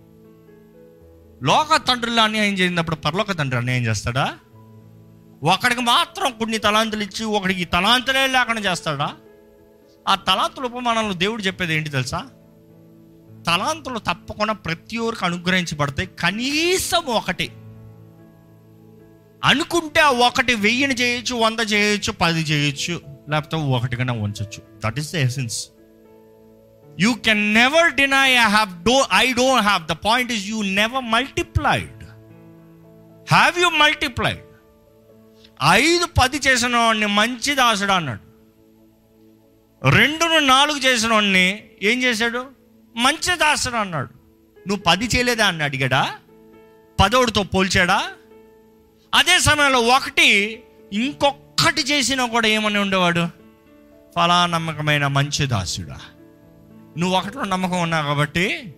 లోక 1.42 1.76
తండ్రులు 1.88 2.20
అన్యాయం 2.20 2.54
చేసినప్పుడు 2.54 2.96
పరలోక 2.96 3.32
తండ్రి 3.32 3.58
అన్యాయం 3.58 3.82
చేస్తాడా? 3.82 4.38
ఒకడికి 5.42 5.80
మాత్రం 5.80 6.32
కొన్ని 6.32 6.58
తలాంతులు 6.58 7.02
ఇచ్చి 7.02 7.24
ఒకడికి 7.24 7.64
తలాంతులే 7.64 8.26
లేకుండా 8.26 8.60
చేస్తాడా? 8.60 9.14
ఆ 10.08 10.14
తలాంతుల 10.14 10.64
ఉపమానంలో 10.64 11.14
దేవుడు 11.14 11.42
చెప్పేది 11.42 11.74
ఏంటి 11.74 11.90
తెలుసా? 11.90 12.18
తలాంతులు 13.46 13.98
తప్పకుండా 13.98 14.52
ప్రతి 14.52 14.96
ఒక్కరికి 14.96 15.24
అనుగ్రహించబడతాయి. 15.24 16.08
కనీసం 16.20 17.04
ఒకటి. 17.06 17.50
అనుకుంటే 19.44 20.00
ఆ 20.00 20.10
ఒకటి 20.10 20.54
వెయ్యిని 20.54 20.94
చేయొచ్చు 20.94 21.34
వంద 21.34 21.72
చేయొచ్చు 21.72 22.12
పది 22.12 22.40
చేయొచ్చు 22.40 23.00
లేకపోతే 23.30 23.56
ఒకటి 23.56 23.96
కన్నా 23.96 24.14
ఉంచవచ్చు 24.14 24.80
that 24.84 24.98
is 24.98 25.12
the 25.12 25.16
essence 25.16 25.68
you 27.00 27.12
can 27.14 27.54
never 27.54 27.94
deny 27.94 28.30
I 28.30 28.36
have 28.36 28.84
do 28.84 29.06
I 29.12 29.32
don't 29.32 29.66
have 29.66 29.86
the 29.86 29.92
point 29.92 30.32
is 30.32 30.46
you 30.46 30.62
never 30.62 31.04
multiplied 31.04 32.04
have 33.30 33.58
you 33.58 33.68
multiplied 33.68 34.40
ఐదు 35.70 36.06
పది 36.20 36.36
చేసిన 36.36 36.76
వాడిని 36.76 37.06
మంచి 37.06 37.54
దాసుడు 37.54 37.92
అన్నాడు. 37.92 38.30
రెండును 39.90 40.38
నాలుగు 40.38 40.78
చేసిన 40.78 41.12
వాడిని 41.12 41.62
ఏం 41.82 42.02
చేశాడు? 42.02 42.46
మంచి 42.96 43.36
దాసుడు 43.36 43.76
అన్నాడు. 43.76 44.08
నువ్వు 44.68 44.84
పది 44.86 45.04
చేయలేదా 45.04 45.46
అని 45.46 45.62
అడిగాడా? 45.62 46.14
పదోడితో 47.00 47.42
పోల్చాడా? 47.42 48.08
అదే 49.14 49.38
సమయంలో 49.38 49.80
ఒకటి 49.80 50.62
ఇంకొకటి 50.92 51.80
చేసినా 51.80 52.26
కూడా 52.26 52.48
ఏమని 52.48 52.78
ఉండేవాడు? 52.78 53.28
ఫలా 54.16 54.46
నమ్మకమైన 54.46 55.06
మంచి 55.06 55.46
దాసుడా. 55.46 56.00
నువ్వు 56.98 57.16
ఒకటిలో 57.16 57.44
నమ్మకం 57.44 57.82
ఉన్నావు 57.82 58.06
కాబట్టి 58.06 58.74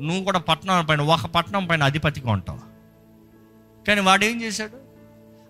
నువ్వు 0.00 0.24
కూడా 0.24 0.38
పట్టణం 0.38 0.84
పైన 0.84 1.00
ఒక 1.00 1.26
పట్టణం 1.26 1.66
పైన 1.66 1.82
అధిపతిగా 1.82 2.30
ఉంటావు. 2.30 2.60
కానీ 3.86 4.00
వాడు 4.00 4.24
ఏం 4.24 4.42
చేశాడు? 4.42 4.78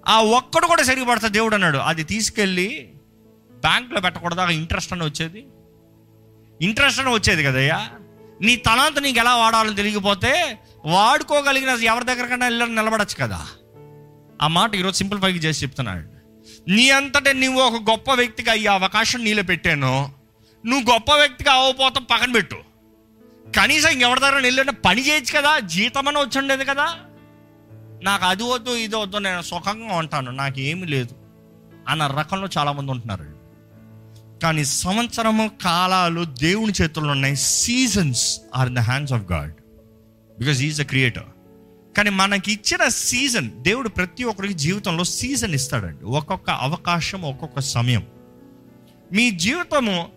ఆ 0.08 0.22
ఒక్కడు 0.22 0.66
కూడా 0.66 0.82
సరిపడతా 0.82 1.28
దేవుడు 1.28 1.54
అన్నాడు. 1.54 1.78
అది 1.78 2.04
తీసుకెళ్ళి 2.04 2.92
బ్యాంకులో 3.52 4.00
పెట్టకూడదా 4.00 4.48
ఇంట్రెస్ట్ 4.48 4.92
అని 4.92 5.04
వచ్చేది. 5.04 5.46
ఇంట్రెస్ట్ 6.62 7.00
అని 7.00 7.10
వచ్చేది 7.10 7.44
కదయ్యా. 7.44 7.90
నీ 8.40 8.56
తలాంత 8.56 8.98
నీకు 8.98 9.18
ఎలా 9.18 9.36
వాడాలని 9.36 9.76
తెలియకపోతే 9.76 10.58
వాడుకోగలిగిన 10.84 11.68
ఎవరి 11.68 12.04
దగ్గరకైనా 12.04 12.46
వెళ్ళి 12.46 12.74
నిలబడచ్చు 12.74 13.22
కదా. 13.22 13.46
ఆ 14.42 14.46
మాట 14.46 14.74
ఈరోజు 14.74 14.96
సింప్లిఫై 14.96 15.32
చేసి 15.32 15.64
చెప్తున్నాడు. 15.64 16.08
నీ 16.70 16.90
అంతటే 16.90 17.32
నువ్వు 17.32 17.62
ఒక 17.62 17.90
గొప్ప 17.90 18.12
వ్యక్తిగా 18.12 18.52
అయ్యే 18.52 18.66
అవకాశం 18.66 19.24
నీలో 19.24 19.42
పెట్టాను. 19.42 20.21
నువ్వు 20.66 20.92
గొప్ప 20.92 21.12
వ్యక్తిగా 21.12 21.52
అవ్వకపోతే 21.52 22.00
పక్కన 22.00 22.32
పెట్టు. 22.32 22.56
కనీసం 23.56 23.88
ఇంకెవరి 23.88 24.20
దగ్గర 24.20 24.34
వెళ్ళిన 24.34 24.70
పని 24.70 25.08
చేయొచ్చు 25.08 25.40
కదా 25.40 25.58
జీతమని 25.58 26.18
వచ్చుండేది 26.18 26.64
కదా. 26.64 26.98
నాకు 28.02 28.24
అది 28.24 28.42
వద్దు 28.42 28.70
ఇది 28.70 28.96
వద్దు 28.96 29.16
నేను 29.16 29.42
సుఖంగా 29.42 29.94
ఉంటాను 29.94 30.30
నాకు 30.30 30.60
ఏమీ 30.60 30.86
లేదు 30.86 31.14
అన్న 31.88 32.06
రకంలో 32.06 32.48
చాలామంది 32.58 32.90
ఉంటున్నారు. 32.90 33.24
కానీ 34.42 34.64
సంవత్సరము 34.64 35.50
కాలాలు 35.62 36.24
దేవుని 36.24 36.72
చేతుల్లో 36.82 37.12
ఉన్నాయి. 37.12 37.36
Seasons 37.36 38.40
are 38.56 38.68
in 38.68 38.76
the 38.76 38.78
hands 38.78 39.12
of 39.12 39.32
God 39.32 39.52
because 40.38 40.62
is 40.62 40.82
the 40.82 40.84
creator 40.84 41.24
కానీ 41.96 42.10
మనకి 42.10 42.52
ఇచ్చిన 42.52 42.88
సీజన్ 42.88 43.50
దేవుడు 43.50 43.88
ప్రతి 43.88 44.24
ఒక్కరికి 44.24 44.54
జీవితంలో 44.54 45.04
సీజన్ 45.04 45.54
ఇస్తాడండి. 45.54 46.04
ఒక్కొక్క 46.04 46.50
అవకాశం 46.50 47.22
ఒక్కొక్క 47.22 47.60
సమయం. 47.60 48.06
మీ 49.12 49.30
జీవితము 49.30 50.08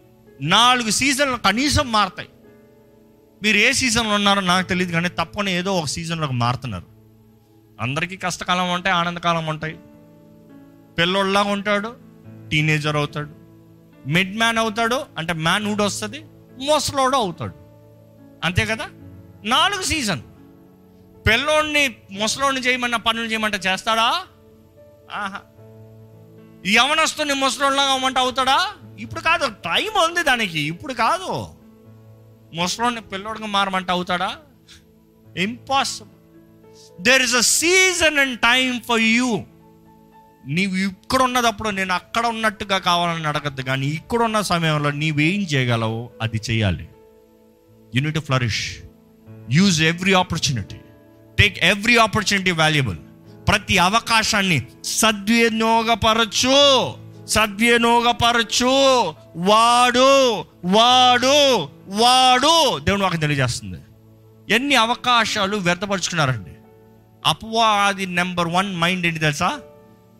నాలుగు 0.41 0.89
సీజన్లు 0.89 1.37
కనీసం 1.37 1.91
మారుతాయి. 1.91 2.29
మీరు 3.43 3.57
ఏ 3.57 3.71
సీజన్లో 3.71 4.15
ఉన్నారో 4.15 4.41
నాకు 4.41 4.67
తెలియదు 4.67 4.91
కానీ 4.91 5.09
తప్పని 5.09 5.51
ఏదో 5.51 5.77
ఒక 5.77 5.85
సీజన్లోకి 5.85 6.33
మారుతున్నారు. 6.33 6.83
అందరికీ 7.81 8.17
కష్టకాలం 8.17 8.73
ఉంటాయి 8.73 8.95
ఆనందకాలం 8.95 9.45
ఉంటాయి. 9.45 9.79
పిల్లోళ్ళలాగా 10.97 11.51
ఉంటాడు 11.51 11.95
టీనేజర్ 12.51 12.95
అవుతాడు 12.95 13.29
మిడ్ 14.07 14.37
మ్యాన్ 14.37 14.57
అవుతాడు 14.57 15.05
అంటే 15.17 15.33
మ్యాన్ 15.33 15.65
ఊడ్ 15.65 15.81
వస్తుంది 15.81 16.25
ముసలోడు 16.65 17.15
అవుతాడు. 17.15 17.53
అంతే 18.43 18.65
కదా? 18.65 18.89
నాలుగు 19.43 19.81
సీజన్. 19.81 20.21
పిల్లోడిని 21.27 21.95
ముసలోడిని 22.11 22.61
చేయమన్న 22.61 22.95
పనులు 22.95 23.25
చేయమంటే 23.25 23.57
చేస్తాడా? 23.57 24.23
ఆహా. 25.11 25.39
యవనస్తుని 26.67 27.33
ముసలోళ్ళగా 27.33 27.85
అవ్వమంటే 27.85 28.19
అవుతాడా? 28.19 28.71
ఇప్పుడు 28.99 29.21
కాదు 29.21 29.47
టైం 29.47 29.91
ఉంది 30.05 30.23
దానికి. 30.23 30.59
ఇప్పుడు 30.59 30.93
కాదు. 30.93 31.47
ముసలోడిని 32.53 33.01
పిల్లోడిగా 33.01 33.45
మారమంటే 33.45 33.91
అవుతాడా? 33.91 34.35
Impossible 35.37 36.11
there 37.01 37.21
is 37.21 37.35
a 37.35 37.41
season 37.41 38.17
and 38.17 38.39
time 38.39 38.81
for 38.89 39.01
you 39.01 39.43
నీవు 40.47 40.75
ఇక్కడ 40.75 41.21
ఉన్నదప్పుడు 41.21 41.69
నేను 41.69 41.93
అక్కడ 41.93 42.25
ఉన్నట్టుగా 42.25 42.77
కావాలని 42.77 43.27
అడగద్దు 43.27 43.61
కానీ 43.61 43.87
ఇక్కడ 43.87 44.21
ఉన్న 44.21 44.41
సమయంలో 44.41 44.91
నీవేం 44.91 45.41
చేయగలవు? 45.41 46.09
అది 46.21 46.41
చేయాలి. 46.49 46.89
Unit 47.95 48.19
flourish 48.19 48.77
use 49.49 49.81
every 49.81 50.13
opportunity 50.13 50.77
take 51.39 51.59
every 51.63 51.97
opportunity 51.97 52.51
valuable 52.51 52.97
ప్రతి 53.47 53.77
అవకాశాన్ని 53.77 54.67
సద్వినియోగపరచు. 54.85 56.55
సద్వినియోగపరచు 57.27 59.13
వాడు 59.35 60.35
వాడు 60.65 61.63
వాడు 61.87 62.79
దేవుని 62.79 63.03
వాకి 63.03 63.17
తెలియజేస్తుంది. 63.17 63.77
ఎన్ని 64.49 64.75
అవకాశాలు 64.75 65.57
వ్యర్థపరుచుకున్నారండి. 65.57 66.51
అపవాది 67.25 68.05
నెంబర్ 68.05 68.47
వన్ 68.47 68.75
మైండ్ 68.75 69.05
ఏంటి 69.05 69.19
తెలుసా? 69.19 69.59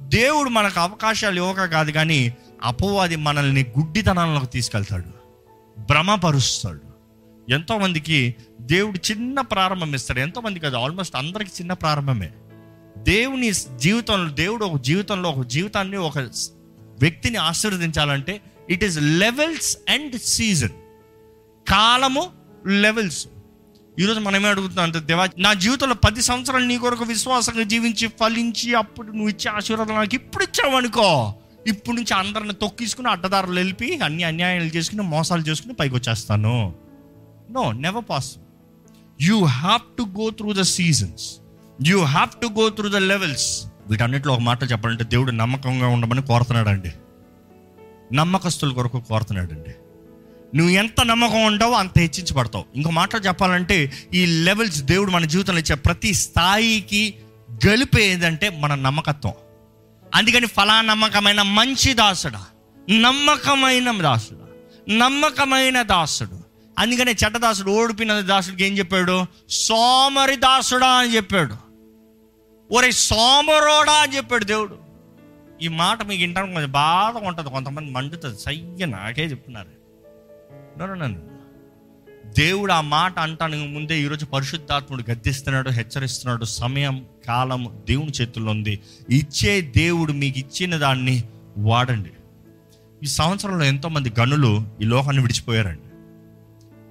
దేవుడు 0.01 0.49
మనకు 0.49 0.79
అవకాశాలు 0.79 1.35
ఇవ్వక 1.35 1.65
కాదు 1.65 1.91
కానీ 1.91 2.33
అపవాది 2.63 3.15
మనల్ని 3.15 3.65
గుడ్డితనంలోకి 3.79 4.47
తీసుకెళ్తాడు. 4.47 5.03
భ్రమపరుస్తాడు. 5.79 6.95
ఎంతోమందికి 7.51 8.35
దేవుడు 8.61 9.11
చిన్న 9.11 9.41
ప్రారంభం 9.41 9.95
ఇస్తాడు. 9.95 10.19
ఎంతోమంది 10.19 10.59
కాదు 10.59 10.75
ఆల్మోస్ట్ 10.75 11.15
అందరికి 11.15 11.49
చిన్న 11.49 11.73
ప్రారంభమే. 11.73 12.31
దేవుని 12.97 13.51
జీవితంలో 13.51 14.29
దేవుడు 14.29 14.65
ఒక 14.65 14.81
జీవితంలో 14.81 15.29
ఒక 15.29 15.45
జీవితాన్ని 15.45 15.97
ఒక 15.97 16.17
వ్యక్తిని 16.99 17.37
ఆశీర్వదించాలంటే 17.37 18.41
it 18.69 18.83
is 18.83 18.97
levels 19.01 19.77
and 19.89 20.21
season 20.21 20.75
కాలము 21.69 22.31
లెవెల్స్ 22.67 23.27
ఈరోజు 23.99 24.19
మనం 24.19 24.35
ఏమి 24.35 24.47
అడుగుతున్నాం 24.47 24.83
అంటే 24.83 24.99
దేవా 24.99 25.27
నా 25.37 25.53
జీవితంలో 25.53 25.95
పది 25.95 26.21
సంవత్సరాలు 26.21 26.65
నీ 26.65 26.77
కొరకు 26.77 27.03
విశ్వాసంగా 27.03 27.63
జీవించి 27.63 28.07
ఫలించి 28.07 28.73
అప్పుడు 28.73 29.11
నువ్వు 29.11 29.29
ఇచ్చే 29.29 29.51
ఆశీర్వాదం 29.51 29.93
నాకు 29.93 30.15
ఇప్పుడు 30.15 30.43
ఇచ్చావు 30.43 30.75
అనుకో 30.75 31.33
ఇప్పుడు 31.67 31.95
నుంచి 31.95 32.13
అందరిని 32.13 32.53
తొక్కిసుకుని 32.53 33.09
అడ్డదారులు 33.09 33.59
వెళ్ళి 33.59 33.95
అన్ని 34.03 34.23
అన్యాయాలు 34.23 34.65
చేసుకుని 34.65 35.01
మోసాలు 35.01 35.41
చేసుకుని 35.41 35.73
పైకి 35.73 35.95
వచ్చేస్తాను. 35.95 36.73
No 37.49 37.71
never 37.71 38.05
pass 38.09 38.37
you 39.21 39.45
have 39.45 39.81
to 39.97 40.03
go 40.03 40.29
through 40.29 40.53
the 40.53 40.61
seasons 40.61 41.39
you 41.87 42.03
have 42.03 42.29
to 42.41 42.47
go 42.47 42.69
through 42.69 42.89
the 42.89 42.95
levels 42.95 43.65
వీటన్నిటిలో 43.87 44.33
ఒక 44.33 44.39
మాట 44.39 44.71
చెప్పాలంటే 44.71 45.03
దేవుడు 45.03 45.31
నమ్మకంగా 45.31 45.87
ఉండమని 45.87 46.21
కోరుతున్నాడండి. 46.21 46.91
నమ్మకస్తుల 48.15 48.73
కొరకు 48.73 48.99
కోరుతున్నాడండి. 48.99 49.69
నువ్వు 50.57 50.73
ఎంత 50.73 51.01
నమ్మకం 51.03 51.43
ఉంటావో 51.43 51.71
అంత 51.71 51.91
హెచ్చించబడతావు. 51.97 52.65
ఇంకో 52.75 52.89
మాట 52.89 53.09
చెప్పాలంటే 53.25 53.93
ఈ 54.13 54.25
లెవెల్స్ 54.25 54.81
దేవుడు 54.81 55.11
మన 55.11 55.25
జీవితంలో 55.25 55.59
ఇచ్చే 55.59 55.75
ప్రతి 55.75 56.13
స్థాయికి 56.13 57.15
గెలిపేదంటే 57.67 58.49
మన 58.49 58.75
నమ్మకత్వం. 58.75 59.33
అందుకని 60.15 60.47
ఫలా 60.47 60.81
నమ్మకమైన 60.81 61.41
మంచి 61.41 61.93
దాసుడా 61.93 62.45
నమ్మకమైన 62.89 64.01
దాసుడా 64.01 64.39
నమ్మకమైన 64.95 65.81
దాసుడు. 65.81 66.39
అందుకనే 66.79 67.11
చెడ్డదాసుడు 67.11 67.71
ఓడిపోయిన 67.71 68.19
దాసుడికి 68.19 68.63
ఏం 68.63 68.77
చెప్పాడు? 68.77 69.25
సోమరి 69.49 70.35
దాసుడా 70.35 70.87
అని 70.87 71.15
చెప్పాడు. 71.15 71.64
ఒరే 72.71 72.91
సోమరోడా 72.91 73.93
అని 73.93 74.15
చెప్పాడు 74.15 74.45
దేవుడు. 74.45 74.77
ఈ 75.61 75.67
మాట 75.67 76.03
మీకు 76.03 76.21
వింటానికి 76.21 76.53
కొంచెం 76.53 76.71
బాధగా 76.71 77.27
ఉంటుంది. 77.27 77.49
కొంతమంది 77.49 77.91
మండుతుంది. 77.91 78.39
సయ్య 78.39 78.85
నాకే 78.85 79.23
చెప్తున్నారు. 79.23 80.93
నన్ను 80.93 81.35
దేవుడు 82.37 82.71
ఆ 82.71 82.81
మాట 82.81 83.19
అంటానికి 83.19 83.67
ముందే 83.67 84.01
ఈరోజు 84.01 84.25
పరిశుద్ధాత్ముడు 84.25 85.11
గద్దిస్తున్నాడు 85.11 85.69
హెచ్చరిస్తున్నాడు. 85.69 86.45
సమయం 86.45 87.05
కాలం 87.27 87.81
దేవుని 87.89 88.11
చేతుల్లో 88.21 88.51
ఉంది. 88.51 88.79
ఇచ్చే 89.09 89.61
దేవుడు 89.61 90.11
మీకు 90.11 90.39
ఇచ్చిన 90.39 90.77
దాన్ని 90.77 91.23
వాడండి. 91.57 92.09
ఈ 93.03 93.05
సంవత్సరంలో 93.05 93.65
ఎంతోమంది 93.65 94.13
గనులు 94.19 94.67
ఈ 94.81 94.85
లోకాన్ని 94.85 95.21
విడిచిపోయారండి. 95.21 95.81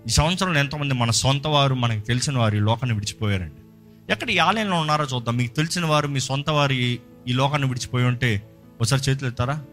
ఈ 0.07 0.11
సంవత్సరంలో 0.11 0.61
ఎంతోమంది 0.61 0.95
మన 0.95 1.11
సొంత 1.11 1.47
వారు 1.47 1.75
మనకు 1.75 2.01
తెలిసిన 2.01 2.39
వారు 2.39 2.57
ఈ 2.57 2.61
లోకాన్ని 2.61 2.95
విడిచిపోయారండి. 2.95 3.64
ఎక్కడ 4.11 4.31
ఈ 4.31 4.39
ఆలయంలో 4.39 4.77
ఉన్నారో 4.77 5.05
చూద్దాం. 5.05 5.37
మీకు 5.37 5.55
తెలిసిన 5.55 5.85
వారు 5.85 6.09
మీ 6.09 6.21
సొంత 6.21 6.51
వారి 6.51 6.75
ఈ- 6.75 6.99
ఈ 7.29 7.33
లోకాన్ని 7.33 7.69
విడిచిపోయి 7.69 8.07
ఉంటే 8.07 8.51
ఒకసారి 8.81 9.03
చేతులు 9.09 9.29
ఎత్తారా? 9.29 9.65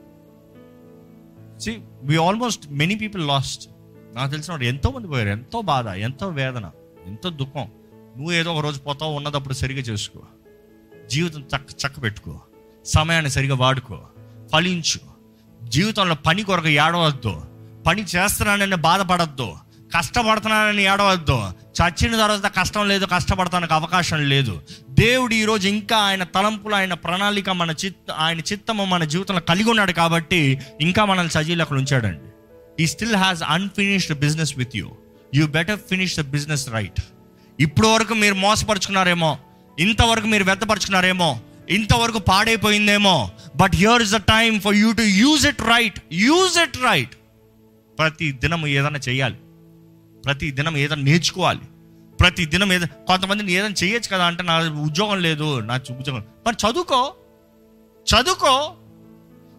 See 1.60 1.82
we 2.04 2.18
almost 2.18 2.72
many 2.72 2.96
people 2.96 3.28
lost 3.28 3.70
నాకు 4.16 4.32
తెలిసిన 4.32 4.54
వాడు 4.54 4.64
ఎంతో 4.64 4.92
మంది 4.92 5.08
పోయారు. 5.08 5.30
ఎంతో 5.30 5.62
బాధ 5.62 5.88
ఎంతో 5.88 6.30
వేదన 6.30 6.72
ఎంతో 7.08 7.30
దుఃఖం. 7.30 7.72
నువ్వు 8.18 8.32
ఏదో 8.32 8.54
ఒక 8.54 8.64
రోజు 8.64 8.80
పోతావు 8.80 9.14
ఉన్నదప్పుడు 9.14 9.54
సరిగా 9.54 9.80
చేసుకో. 9.80 10.20
జీవితం 11.12 11.42
చక్క 11.42 11.86
చక్క 11.88 12.04
పెట్టుకో. 12.04 12.42
సమయాన్ని 12.86 13.32
సరిగా 13.32 13.56
వాడుకో. 13.56 14.02
ఫలించు. 14.54 15.00
జీవితంలో 15.64 16.16
పని 16.16 16.44
కొరకు 16.44 16.68
ఏడవద్దు. 16.68 17.42
పని 17.88 18.02
చేస్తున్నానని 18.02 18.76
బాధపడద్దు. 18.76 19.56
కష్టపడుతున్నానని 19.96 20.84
ఏడవద్దు. 20.84 21.38
చచ్చిన 21.80 22.12
తర్వాత 22.12 22.56
కష్టం 22.60 22.88
లేదు 22.88 23.06
కష్టపడటానికి 23.06 23.74
అవకాశం 23.74 24.30
లేదు. 24.30 24.62
దేవుడు 24.90 25.34
ఈరోజు 25.34 25.68
ఇంకా 25.68 25.98
ఆయన 25.98 26.24
తలంపులు 26.24 26.76
ఆయన 26.76 26.94
ప్రణాళిక 26.94 27.50
మన 27.50 27.72
చిత్త 27.86 28.12
ఆయన 28.12 28.40
చిత్తము 28.40 28.86
మన 28.86 29.04
జీవితంలో 29.04 29.42
కలిగి 29.42 29.70
ఉన్నాడు 29.70 29.92
కాబట్టి 29.92 30.60
ఇంకా 30.82 31.06
మనల్ని 31.06 31.32
సజీలకు 31.32 31.76
ఉంచాడండి. 31.76 32.28
He 32.84 32.88
still 32.88 33.16
has 33.16 33.44
unfinished 33.44 34.20
business 34.20 34.58
with 34.58 34.76
you 34.76 34.92
you 35.36 35.48
better 35.48 35.80
finish 35.90 36.18
the 36.20 36.22
business 36.22 36.70
right 36.70 37.02
ఇప్పుడు 37.60 37.88
వరకు 37.88 38.14
మీరు 38.14 38.34
మోసపరుచుకున్నారేమో 38.34 39.38
ఇంతవరకు 39.80 40.28
మీరు 40.28 40.44
వ్యర్థపరుచుకున్నారేమో 40.44 41.40
ఇంతవరకు 41.70 42.20
పాడైపోయిందేమో 42.20 43.32
but 43.56 43.76
here 43.76 44.02
is 44.02 44.12
the 44.12 44.16
time 44.16 44.62
for 44.62 44.76
you 44.76 44.92
to 44.92 45.02
use 45.02 45.48
it 45.48 45.62
right 45.62 46.00
use 46.14 46.58
it 46.58 46.78
right 46.84 47.16
ప్రతి 48.00 48.32
దినం 48.32 48.68
ఏదైనా 48.68 49.00
చేయాలి. 49.10 49.36
ప్రతి 50.26 50.52
దినం 50.52 50.78
ఏదైనా 50.78 51.02
నేర్చుకోవాలి. 51.02 51.62
ప్రతి 52.20 52.46
దినం 52.46 52.74
ఏదో 52.74 52.88
కొంతమందిని 53.08 53.52
ఏదైనా 53.52 53.76
చేయొచ్చు 53.84 54.10
కదా 54.14 54.26
అంటే 54.26 54.44
నా 54.44 54.60
ఉద్యోగం 54.60 55.22
లేదు 55.22 55.60
నా 55.60 55.76
ఉద్యోగం 55.76 56.24
మరి 56.48 56.56
చదువుకో. 56.56 57.16
చదువుకో. 58.08 58.76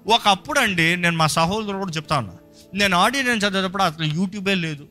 ఒకప్పుడు 0.06 0.58
అండి 0.58 0.96
నేను 0.96 1.16
మా 1.16 1.26
సహోదరుడు 1.26 1.78
కూడా 1.78 1.92
చెప్తా 1.92 2.18
ఉన్నా 2.18 2.32
నేను 2.74 2.96
ఆడియన్స్ 2.96 3.46
చదివేటప్పుడు 3.46 3.82
అసలు 3.82 4.04
యూట్యూబే 4.04 4.54
లేదు. 4.54 4.88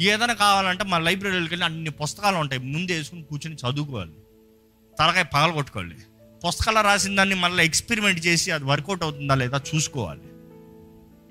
ఏదైనా 0.00 0.34
కావాలంటే 0.34 0.84
మా 0.84 0.98
లైబ్రరీకి 0.98 1.38
వెళ్ళి 1.38 1.64
అన్ని 1.64 1.90
పుస్తకాలు 1.90 2.36
ఉంటాయి 2.36 2.62
ముందే 2.62 2.96
వేసుకుని 2.96 3.22
కూర్చొని 3.22 3.56
చదువుకోవాలి. 3.56 4.12
తలకాయ 4.98 5.22
పగల 5.22 5.50
కొట్టుకోవాలి 5.50 5.96
పుస్తకాలు 6.46 6.80
రాసిన 6.80 7.16
దాన్ని 7.16 7.34
మళ్ళీ 7.34 7.64
ఎక్స్పెరిమెంట్ 7.64 8.26
చేసి 8.26 8.50
అది 8.50 8.64
వర్కౌట్ 8.64 9.02
అవుతుందా 9.02 9.34
లేదా 9.34 9.60
చూసుకోవాలి. 9.74 10.20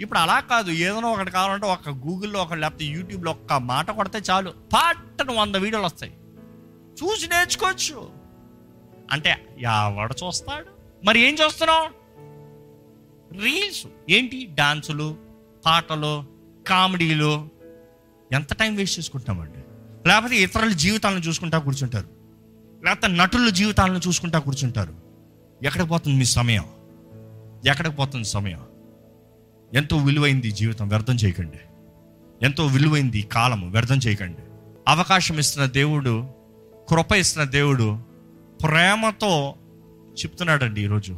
ఇప్పుడు 0.01 0.19
అలా 0.19 0.39
కాదు 0.39 0.71
ఏదైనా 0.71 1.07
ఒకటి 1.07 1.31
కావాలంటే 1.31 1.65
ఒక 1.65 1.89
గూగుల్లో 1.89 2.39
ఒక 2.39 2.53
లేకపోతే 2.53 2.85
యూట్యూబ్లో 2.85 3.31
ఒక్క 3.31 3.53
మాట 3.53 3.91
కొడితే 3.91 4.21
చాలు. 4.31 4.53
పాటను 4.73 5.33
వంద 5.33 5.55
వీడియోలు 5.55 5.85
వస్తాయి. 5.85 6.13
చూసి 7.03 7.27
నేర్చుకోవచ్చు. 7.27 8.09
అంటే 9.11 9.57
ఎవడ 9.59 10.15
చూస్తాడు? 10.27 10.65
మరి 11.05 11.19
ఏం 11.19 11.35
చూస్తున్నావు? 11.45 11.85
రీల్స్. 13.41 13.87
ఏంటి? 14.09 14.45
డాన్సులు 14.45 15.17
పాటలు 15.65 16.25
కామెడీలు. 16.67 17.49
ఎంత 18.31 18.53
టైం 18.53 18.75
వేస్ట్ 18.75 18.99
చేసుకుంటామండి 18.99 19.59
లేకపోతే 20.09 20.35
ఇతరుల 20.35 20.71
జీవితాలను 20.71 21.19
చూసుకుంటా 21.19 21.59
కూర్చుంటారు. 21.59 22.07
లేకపోతే 22.83 23.07
నటుల 23.07 23.49
జీవితాలను 23.49 24.01
చూసుకుంటా 24.07 24.39
కూర్చుంటారు. 24.39 24.93
ఎక్కడికి 25.63 25.89
పోతుంది 25.89 26.17
మీ 26.17 26.25
సమయం? 26.25 26.65
ఎక్కడికి 27.67 27.95
పోతుంది 27.95 28.25
సమయం? 28.25 28.76
ఎంతో 29.73 29.97
విలువైంది 29.97 30.51
జీవితం 30.51 30.87
వ్యర్థం 30.87 31.15
చేయకండి. 31.15 31.57
ఎంతో 32.41 32.65
విలువైంది 32.65 33.21
కాలం 33.21 33.71
వ్యర్థం 33.71 33.95
చేయకండి. 33.95 34.37
అవకాశం 34.87 35.39
ఇస్తున్న 35.39 35.67
దేవుడు 35.67 36.27
కృప 36.89 37.11
ఇస్తున్న 37.11 37.49
దేవుడు 37.49 37.99
ప్రేమతో 38.63 39.55
చెప్తున్నాడండి 40.13 40.83
ఈరోజు. 40.83 41.17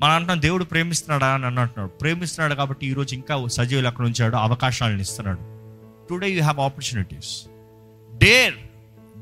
మనం 0.00 0.14
అంటున్నాం 0.14 0.42
దేవుడు 0.42 0.64
ప్రేమిస్తున్నాడా? 0.64 1.26
అని 1.26 1.46
అంటున్నాడు. 1.46 1.88
ప్రేమిస్తున్నాడు 1.88 2.54
కాబట్టి 2.54 2.86
ఈరోజు 2.86 3.14
ఇంకా 3.14 3.46
సజీవులు 3.46 3.86
అక్కడ 3.86 4.04
ఉంచాడు 4.04 4.36
అవకాశాలను 4.36 5.00
ఇస్తున్నాడు. 5.00 5.38
Today 6.10 6.30
you 6.30 6.42
have 6.42 6.58
opportunities 6.58 7.44
dare 8.18 8.54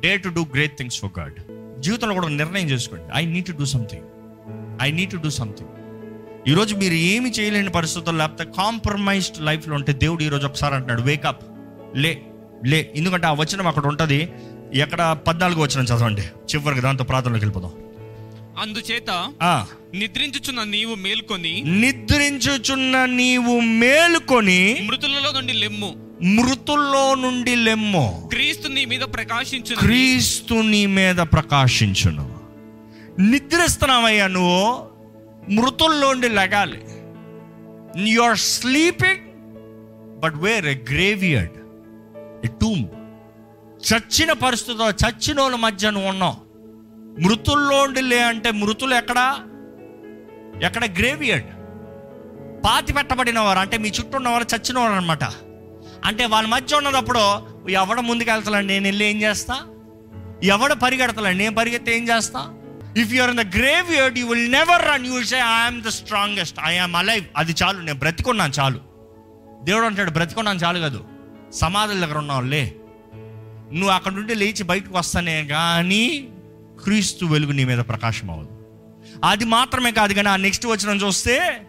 dare 0.00 0.22
to 0.22 0.28
do 0.28 0.42
great 0.44 0.78
things 0.78 1.00
for 1.00 1.18
God 1.18 1.34
జీవితంలో 1.82 2.14
కూడా 2.14 2.28
నిర్ణయం 2.28 2.70
చేసుకోండి. 2.70 3.04
I 3.14 3.26
need 3.26 3.46
to 3.46 3.52
do 3.52 3.64
something 3.64 4.02
I 4.82 4.90
need 4.90 5.10
to 5.10 5.16
do 5.16 5.30
something 5.30 5.68
ఈరోజు 6.48 6.76
మీరు 6.76 6.94
ఏమి 6.94 7.30
చేయలేని 7.30 7.70
పరిస్థితుల్లో 7.70 8.18
లేకపోతే 8.18 8.44
కాంప్రమైజ్డ్ 8.44 9.44
లైఫ్లో 9.44 9.74
ఉంటే 9.74 9.92
దేవుడు 9.92 10.22
ఈరోజు 10.22 10.46
ఒకసారి 10.46 10.74
అంటున్నాడు 10.74 11.02
వేకప్ 11.02 11.44
లే 11.96 12.22
లే. 12.66 12.92
ఎందుకంటే 12.96 13.26
ఆ 13.26 13.32
వచనం 13.32 13.66
అక్కడ 13.66 13.86
ఉంటుంది. 13.86 14.28
ఎక్కడ 14.74 15.18
పద్నాలుగు 15.26 15.60
వచనం 15.60 15.84
చదవండి. 15.84 16.22
చివరికి 16.22 16.80
దాంతో 16.80 17.04
ప్రార్థనలోకి 17.04 17.44
వెళ్ళిపోదాం. 17.44 17.72
అందుచేత 18.58 19.32
ఆ, 19.42 19.66
నిద్రించుచున్న 19.94 20.62
నీవు 20.64 20.94
మేల్కొని 20.94 21.62
నిద్రించుచున్న 21.66 23.04
నీవు 23.04 23.60
మేలుకొని 23.60 24.80
మృతులలో 24.84 25.32
నుండి 25.32 25.52
లెమ్ము. 25.52 25.94
మృతుల్లో 26.22 27.14
నుండి 27.14 27.56
లెమ్ము. 27.56 28.28
క్రీస్తు 28.32 28.68
నీ 28.68 28.84
మీద 28.84 29.00
ప్రకాశించు 29.00 29.76
క్రీస్తు 29.76 30.54
నీ 30.54 30.86
మీద 30.86 31.16
ప్రకాశించును. 31.16 32.36
నిద్రిస్తున్నావయ్యా 33.20 34.26
నువ్వు? 34.26 34.95
మృతుల్లోండి 35.50 36.28
లెగాలి. 36.28 36.80
You 38.10 38.22
are 38.22 38.38
sleeping 38.38 39.22
but 40.20 40.34
where 40.34 40.66
a 40.66 40.76
graveyard 40.92 41.56
a 42.46 42.50
tomb 42.62 42.84
చచ్చిన 43.88 44.32
పరిస్థితిలో 44.32 44.90
చచ్చిన 44.90 45.40
వాళ్ళ 45.40 45.56
మధ్య 45.56 45.90
నువ్వు 45.90 46.08
ఉన్నావు. 46.08 46.36
మృతుల్లోండి 47.20 48.02
లే 48.02 48.22
అంటే 48.22 48.50
మృతులు 48.50 48.94
ఎక్కడా? 48.94 49.26
ఎక్కడ 50.62 50.84
గ్రేవియర్డ్ 50.84 51.50
పాతి 52.66 52.92
పెట్టబడిన 52.92 53.38
వారు 53.38 53.58
అంటే 53.58 53.78
మీ 53.78 53.88
చుట్టూ 53.88 54.16
ఉన్న 54.16 54.28
వారు 54.28 54.46
చచ్చిన 54.54 54.78
వారు 54.78 54.92
అనమాట 54.92 55.24
అంటే 56.04 56.26
వాళ్ళ 56.26 56.48
మధ్య 56.48 56.76
ఉన్నప్పుడు 56.76 57.22
ఎవడ 57.70 58.00
ముందుకు 58.00 58.30
వెళ్తాలండి 58.30 58.72
నేను 58.72 58.84
వెళ్ళి 58.84 59.04
ఏం 59.04 59.22
చేస్తా? 59.22 59.54
ఎవడ 60.44 60.72
పరిగెడతాలండి 60.72 61.38
నేను 61.44 61.54
పరిగెత్తే 61.54 61.96
ఏం 61.96 62.08
చేస్తా? 62.08 62.40
If 62.96 63.12
you're 63.12 63.30
in 63.30 63.38
the 63.38 63.56
graveyard 63.94 64.18
you 64.18 64.26
will 64.26 64.52
never 64.52 64.88
run 64.88 65.06
you 65.06 65.24
say 65.24 65.36
I'm 65.36 65.82
the 65.82 65.88
strongest 65.88 66.56
I'm 66.64 66.96
alive 66.96 67.24
అది 67.36 67.54
చాలు. 67.62 67.78
నేను 67.80 67.98
బ్రతికున్నాను 67.98 68.52
చాలు. 68.60 68.80
దేవుడు 69.64 69.86
అంటాడు 69.86 70.10
బ్రతికున్నాను 70.10 70.58
చాలు 70.58 70.78
కాదు. 70.78 71.04
సమాధుల 71.52 72.04
దగ్గర 72.04 72.18
ఉన్నావులే. 72.18 72.76
నువ్వు 73.72 73.88
అక్కడ 73.88 74.12
నుండి 74.12 74.34
లేచి 74.34 74.62
బయటకు 74.62 74.98
వస్తానే 74.98 75.44
కానీ 75.44 76.28
క్రీస్తు 76.84 77.26
వెలుగు 77.26 77.52
నీ 77.52 77.64
మీద 77.64 77.78
ప్రకాశం 77.78 78.30
అవ్వదు. 78.30 78.52
అది 79.24 79.44
మాత్రమే 79.44 79.90
కాదు 79.92 80.12
కానీ 80.12 80.28
ఆ 80.28 80.36
నెక్స్ట్ 80.36 80.66
వచ్చిన 80.66 80.96
చూస్తే 80.96 81.66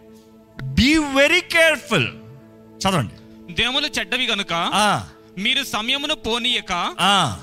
బీ 0.62 0.98
వెరీ 0.98 1.40
కేర్ఫుల్ 1.40 2.08
చదవండి. 2.78 3.14
దేములు 3.54 3.86
చెడ్డవి 3.86 4.26
గనుక 4.26 4.52
ఆ, 4.52 5.06
మీరు 5.38 5.64
సమయమును 5.64 6.14
పోనీయక 6.14 6.94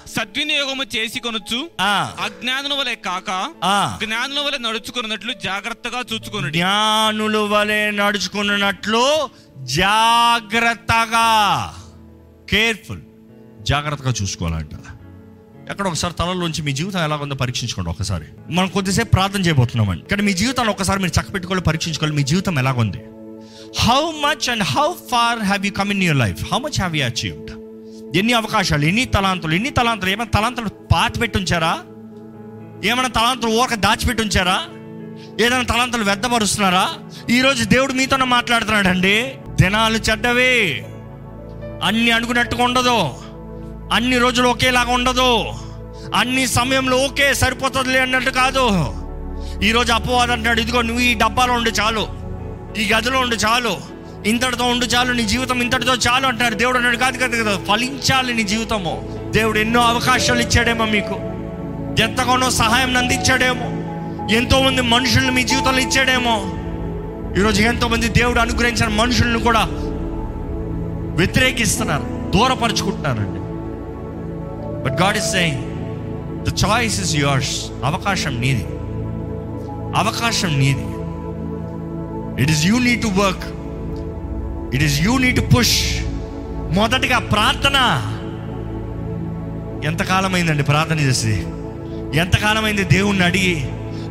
సద్వినియోగము 0.07 0.83
చేసి 0.83 1.19
కొనుచు 1.19 1.69
ఆ, 1.81 2.13
అజ్ఞానుల 2.23 2.73
వలె 2.73 2.95
కాక 2.95 3.49
ఆ. 3.63 3.97
జ్ఞానుల 4.03 4.39
వలె 4.39 4.57
నడుచుకున్నట్లు 4.57 5.33
జాగ్రత్తగా 5.33 6.03
చూచుకొనుడి. 6.13 6.57
జ్ఞానుల 6.57 7.37
వలె 7.37 7.91
నడుచుకున్నట్లు 7.91 9.29
జాగ్రత్తగా. 9.57 11.27
కేర్ఫుల్. 12.49 13.01
జాగ్రత్తగా 13.61 14.13
చూసుకోవాలంట. 14.21 14.69
ఎక్కడ 15.69 15.87
ఒకసారి 15.87 16.13
తలలోంచి 16.13 16.61
మీ 16.61 16.71
జీవితం 16.71 17.03
ఎలా 17.03 17.15
ఉందో 17.15 17.35
పరీక్షించుకోండి 17.35 17.89
ఒకసారి. 17.91 18.25
మనం 18.49 18.67
కొద్దిసేపు 18.67 19.09
ప్రార్థన 19.09 19.41
చేయబోతున్నామండి. 19.41 20.03
కానీ 20.03 20.21
మీ 20.21 20.33
జీవితాన్ని 20.33 20.73
ఒకసారి 20.73 20.99
మీరు 20.99 21.21
చక్కపెట్టుకోవాలి 21.21 21.63
పరీక్షించుకోవాలి 21.63 22.15
మీ 22.15 22.23
జీవితం 22.23 22.59
ఎలాగుంది? 22.59 22.97
How 23.79 24.11
much 24.11 24.49
and 24.49 24.63
how 24.63 24.93
far 25.11 25.39
have 25.39 25.65
you 25.65 25.71
come 25.71 25.91
in 25.91 26.03
your 26.03 26.19
life 26.19 26.53
how 26.53 26.59
much 26.59 26.75
have 26.75 26.97
you 26.97 27.05
achieved 27.05 27.64
ఎన్ని 28.15 28.33
అవకాశాలు 28.33 28.85
ఎన్ని 28.85 29.05
తలాంతులు 29.05 29.53
ఎన్ని 29.53 29.69
తలాంతులు 29.69 30.09
ఏమైనా 30.09 30.39
తలాంతులు 30.39 30.69
పాతి 30.69 31.19
పెట్టి 31.19 31.39
ఉంచారా 31.39 31.79
ఏమైనా 32.83 33.07
తలాంతులు 33.07 33.51
ఊరక 33.51 33.73
దాచిపెట్టుంచారా 33.73 34.61
ఏదైనా 35.39 35.63
తలాంతులు 35.63 36.03
వ్యర్థపరుస్తున్నారా? 36.03 36.89
ఈరోజు 37.29 37.63
దేవుడు 37.63 37.93
మీతోనే 37.93 38.25
మాట్లాడుతున్నాడండి. 38.25 39.35
దినాలు 39.61 39.97
చెడ్డవే. 39.97 40.85
అన్ని 41.83 42.11
అనుకున్నట్టుగా 42.11 42.63
ఉండదు. 42.63 43.13
అన్ని 43.93 44.17
రోజులు 44.17 44.47
ఒకేలాగా 44.47 44.93
ఉండదు. 44.93 45.45
అన్ని 46.15 46.47
సమయంలో 46.47 46.97
ఓకే 46.97 47.33
సరిపోతుందిలే 47.33 47.99
అన్నట్టు 47.99 48.29
కాదు. 48.29 48.69
ఈరోజు 49.63 49.93
అపవాదం 49.93 50.31
అంటున్నాడు 50.31 50.61
ఇదిగో 50.61 50.81
నువ్వు 50.81 51.03
ఈ 51.03 51.13
డబ్బాలో 51.13 51.53
ఉండి 51.53 51.69
చాలు. 51.69 52.07
ఈ 52.77 52.93
గదిలో 52.93 53.19
ఉండి 53.19 53.35
చాలు. 53.35 53.94
ఇంతటితో 54.25 54.63
ఉండు 54.63 54.85
చాలు 54.85 55.13
నీ 55.13 55.23
జీవితం 55.23 55.61
ఇంతటితో 55.61 55.93
చాలు 55.93 56.27
అంటారు 56.27 56.53
దేవుడు 56.53 56.77
అన్నాడు 56.77 56.97
కాదు 56.97 57.17
కదా 57.17 57.27
కదా 57.27 57.63
ఫలించాలి 57.69 58.33
నీ 58.33 58.43
జీవితము. 58.43 59.19
దేవుడు 59.29 59.59
ఎన్నో 59.59 59.81
అవకాశాలు 59.81 60.39
ఇచ్చాడేమో 60.39 60.85
మీకు. 60.85 61.15
ఎంతగానో 62.03 62.49
సహాయం 62.49 62.97
అందించాడేమో. 62.97 63.65
ఎంతో 64.35 64.61
మంది 64.61 64.81
మనుషులను 64.81 65.31
మీ 65.31 65.43
జీవితంలో 65.43 65.79
ఇచ్చాడేమో. 65.79 66.51
ఈరోజు 67.39 67.61
ఎంతో 67.61 67.87
మంది 67.87 68.07
దేవుడు 68.07 68.39
అనుగ్రహించిన 68.39 68.89
మనుషులను 68.89 69.39
కూడా 69.39 69.67
వ్యతిరేకిస్తున్నారు 71.15 72.31
దూరపరుచుకుంటున్నారండి. 72.37 73.39
But 74.83 75.01
God 75.01 75.17
is 75.17 75.31
saying 75.31 75.63
the 76.45 76.53
choice 76.65 77.01
is 77.01 77.15
yours 77.15 77.65
అవకాశం 77.85 78.41
నీది. 78.41 78.65
అవకాశం 79.99 80.59
నీది. 80.59 80.85
It 82.43 82.51
is 82.51 82.65
you 82.65 82.79
need 82.79 83.01
to 83.01 83.07
work 83.07 83.54
it 84.75 84.83
is 84.83 85.01
you 85.01 85.17
need 85.17 85.39
push 85.39 85.99
మొదటిగా 86.71 87.19
ప్రార్థన. 87.19 87.77
ఎంతకాలమైందండి 89.87 90.63
ప్రార్థన 90.63 90.99
చేసి 90.99 91.43
ఎంతకాలమైంది 92.19 92.83
దేవుణ్ణి 92.83 93.25
అడిగి? 93.25 93.65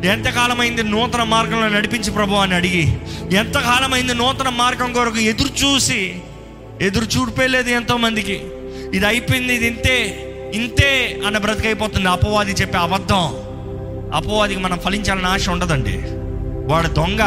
ఎంతకాలమైంది 0.09 0.83
నూతన 0.83 1.23
మార్గంలో 1.23 1.69
నడిపించి 1.69 2.11
ప్రభు 2.11 2.35
అని 2.35 2.55
అడిగి? 2.55 2.97
ఎంతకాలమైంది 3.37 4.13
నూతన 4.13 4.49
మార్గం 4.49 4.93
కొరకు 4.93 5.17
ఎదురు 5.17 5.65
చూసి? 5.65 6.21
ఎదురు 6.81 7.05
చూడిపోయలేదు 7.05 7.67
లేదు 7.67 7.77
ఎంతోమందికి. 7.77 8.41
ఇది 8.93 9.05
అయిపోయింది 9.05 9.55
ఇది 9.55 9.67
ఇంతే 9.67 10.27
ఇంతే 10.55 11.21
అన్న 11.27 11.37
బ్రతికైపోతుంది. 11.37 12.09
అపవాది 12.09 12.51
చెప్పే 12.51 12.77
అబద్ధం. 12.77 13.33
అపవాదికి 14.13 14.59
మనం 14.59 14.79
ఫలించాలని 14.79 15.25
ఆశ 15.25 15.49
ఉండదండి. 15.49 15.97
వాడు 16.73 16.87
దొంగ 16.87 17.21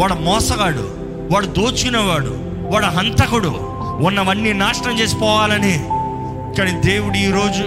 వాడు 0.00 0.14
మోసగాడు 0.14 0.94
వాడు 1.30 1.46
దోచుకునేవాడు 1.46 2.49
వాడు 2.70 2.86
హంతకుడు. 2.96 3.52
ఉన్నవన్నీ 4.00 4.52
నాశనం 4.52 4.98
చేసిపోవాలని 5.00 5.74
కానీ 6.58 6.80
దేవుడు 6.84 7.16
ఈరోజు 7.18 7.64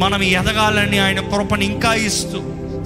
మనం 0.00 0.22
ఎదగాలని 0.32 0.98
ఆయన 0.98 1.20
కృపను 1.28 1.62
ఇంకా 1.62 1.94
ఇస్తూ 1.94 2.38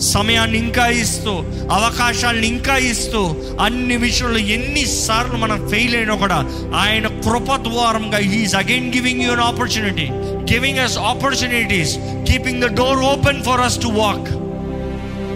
సమయాన్ని 0.05 0.59
ఇంకా 0.59 0.87
ఇస్తూ 0.87 1.33
అవకాశాలను 1.73 2.43
ఇంకా 2.45 2.77
ఇస్తూ 2.77 3.21
అన్ని 3.61 3.97
విషయంలో 3.97 4.39
ఎన్నిసార్లు 4.39 5.37
మనం 5.37 5.69
ఫెయిల్ 5.71 5.97
అయినా 5.97 6.15
కూడా 6.15 6.39
ఆయన 6.77 7.07
కృప 7.23 7.57
ద్వారంగా 7.63 8.19
he is 8.25 8.55
again 8.55 8.95
giving 8.95 9.23
you 9.23 9.33
an 9.33 9.41
opportunity 9.41 10.07
giving 10.53 10.79
us 10.79 10.99
opportunities 10.99 11.95
keeping 12.29 12.63
the 12.63 12.77
door 12.77 12.99
open 13.05 13.43
for 13.43 13.61
us 13.61 13.83
to 13.83 13.87
walk 13.95 14.31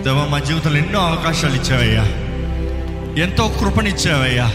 దేవా 0.04 0.26
మా 0.30 0.38
జీవితంలో 0.38 0.78
ఎన్నో 0.78 1.00
అవకాశాలు 1.00 1.54
ఇచ్చావయ్యా. 1.54 2.04
ఎంతో 3.22 3.48
కృపనిచ్చావయ్యా 3.60 4.48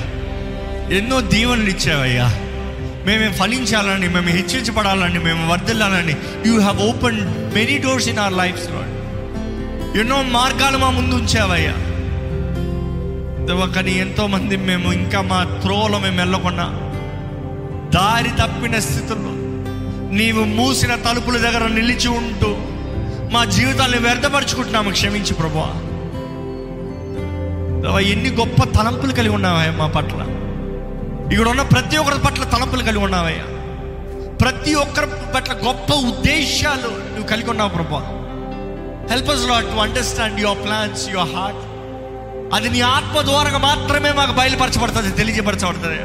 ఎన్నో 0.92 1.22
దీవెనలు 1.22 1.70
ఇచ్చావయ్యా. 1.70 2.28
మేము 3.06 3.34
ఫలించాలని 3.34 4.08
మేము 4.08 4.28
హెచ్చించబడాలని 4.28 5.20
మేము 5.20 5.52
వర్దిల్లాలని 5.52 6.16
you 6.46 6.60
have 6.60 6.82
open 6.82 7.20
many 7.54 7.78
doors 7.78 8.08
in 8.08 8.20
our 8.20 8.34
life 8.34 8.60
ఎన్నో 9.98 10.22
మార్గాలు 10.22 10.78
మా 10.78 10.90
ముందు 10.90 11.16
ఉంచావయ్యా. 11.16 11.74
దేవా 13.46 13.66
కానీ 13.66 13.92
ఎంతోమంది 13.92 14.58
మేము 14.58 14.94
ఇంకా 14.94 15.22
మా 15.22 15.44
త్రోవలో 15.44 16.00
మేము 16.00 16.18
వెళ్ళకుండా 16.18 16.66
దారి 17.90 18.30
తప్పిన 18.30 18.80
స్థితుల్లో 18.80 19.34
నీవు 20.16 20.44
మూసిన 20.44 20.96
తలుపుల 20.96 21.38
దగ్గర 21.38 21.68
నిలిచి 21.68 22.08
ఉంటూ 22.08 22.58
మా 23.34 23.46
జీవితాన్ని 23.46 23.98
వ్యర్థపరుచుకుంటున్నాము. 23.98 24.92
క్షమించి 24.92 25.34
ప్రభా 25.34 25.74
ఎన్ని 28.00 28.30
గొప్ప 28.30 28.64
తలంపులు 28.64 29.12
కలిగి 29.12 29.34
ఉన్నావయ్యా 29.34 29.72
మా 29.72 29.88
పట్ల. 29.88 30.33
ఇక్కడ 31.34 31.48
ఉన్న 31.48 31.62
ప్రతి 31.62 31.98
ఒక్కరి 31.98 32.20
పట్ల 32.20 32.44
తలంపులు 32.44 32.84
కలిగి 32.84 33.04
ఉన్నావయ్యా. 33.04 33.44
ప్రతి 34.36 34.74
ఒక్కరి 34.74 35.06
పట్ల 35.36 35.54
గొప్ప 35.54 35.94
ఉద్దేశాలు 35.94 36.88
నువ్వు 36.88 37.28
కలిగి 37.28 37.50
ఉన్నావు 37.50 37.70
ప్రభా. 37.70 38.00
Help 39.10 39.30
us 39.30 39.48
Lord 39.48 39.66
to 39.66 39.76
understand 39.76 40.40
your 40.40 40.58
plans 40.58 41.10
your 41.10 41.30
heart 41.36 41.60
అది 42.56 42.70
నీ 42.70 42.82
ఆత్మ 42.82 43.22
ద్వారా 43.22 43.58
మాత్రమే 43.58 44.12
మాకు 44.12 44.32
బయలుపరచబడుతుంది 44.32 45.12
తెలియజపరచబడుతుంది 45.12 46.02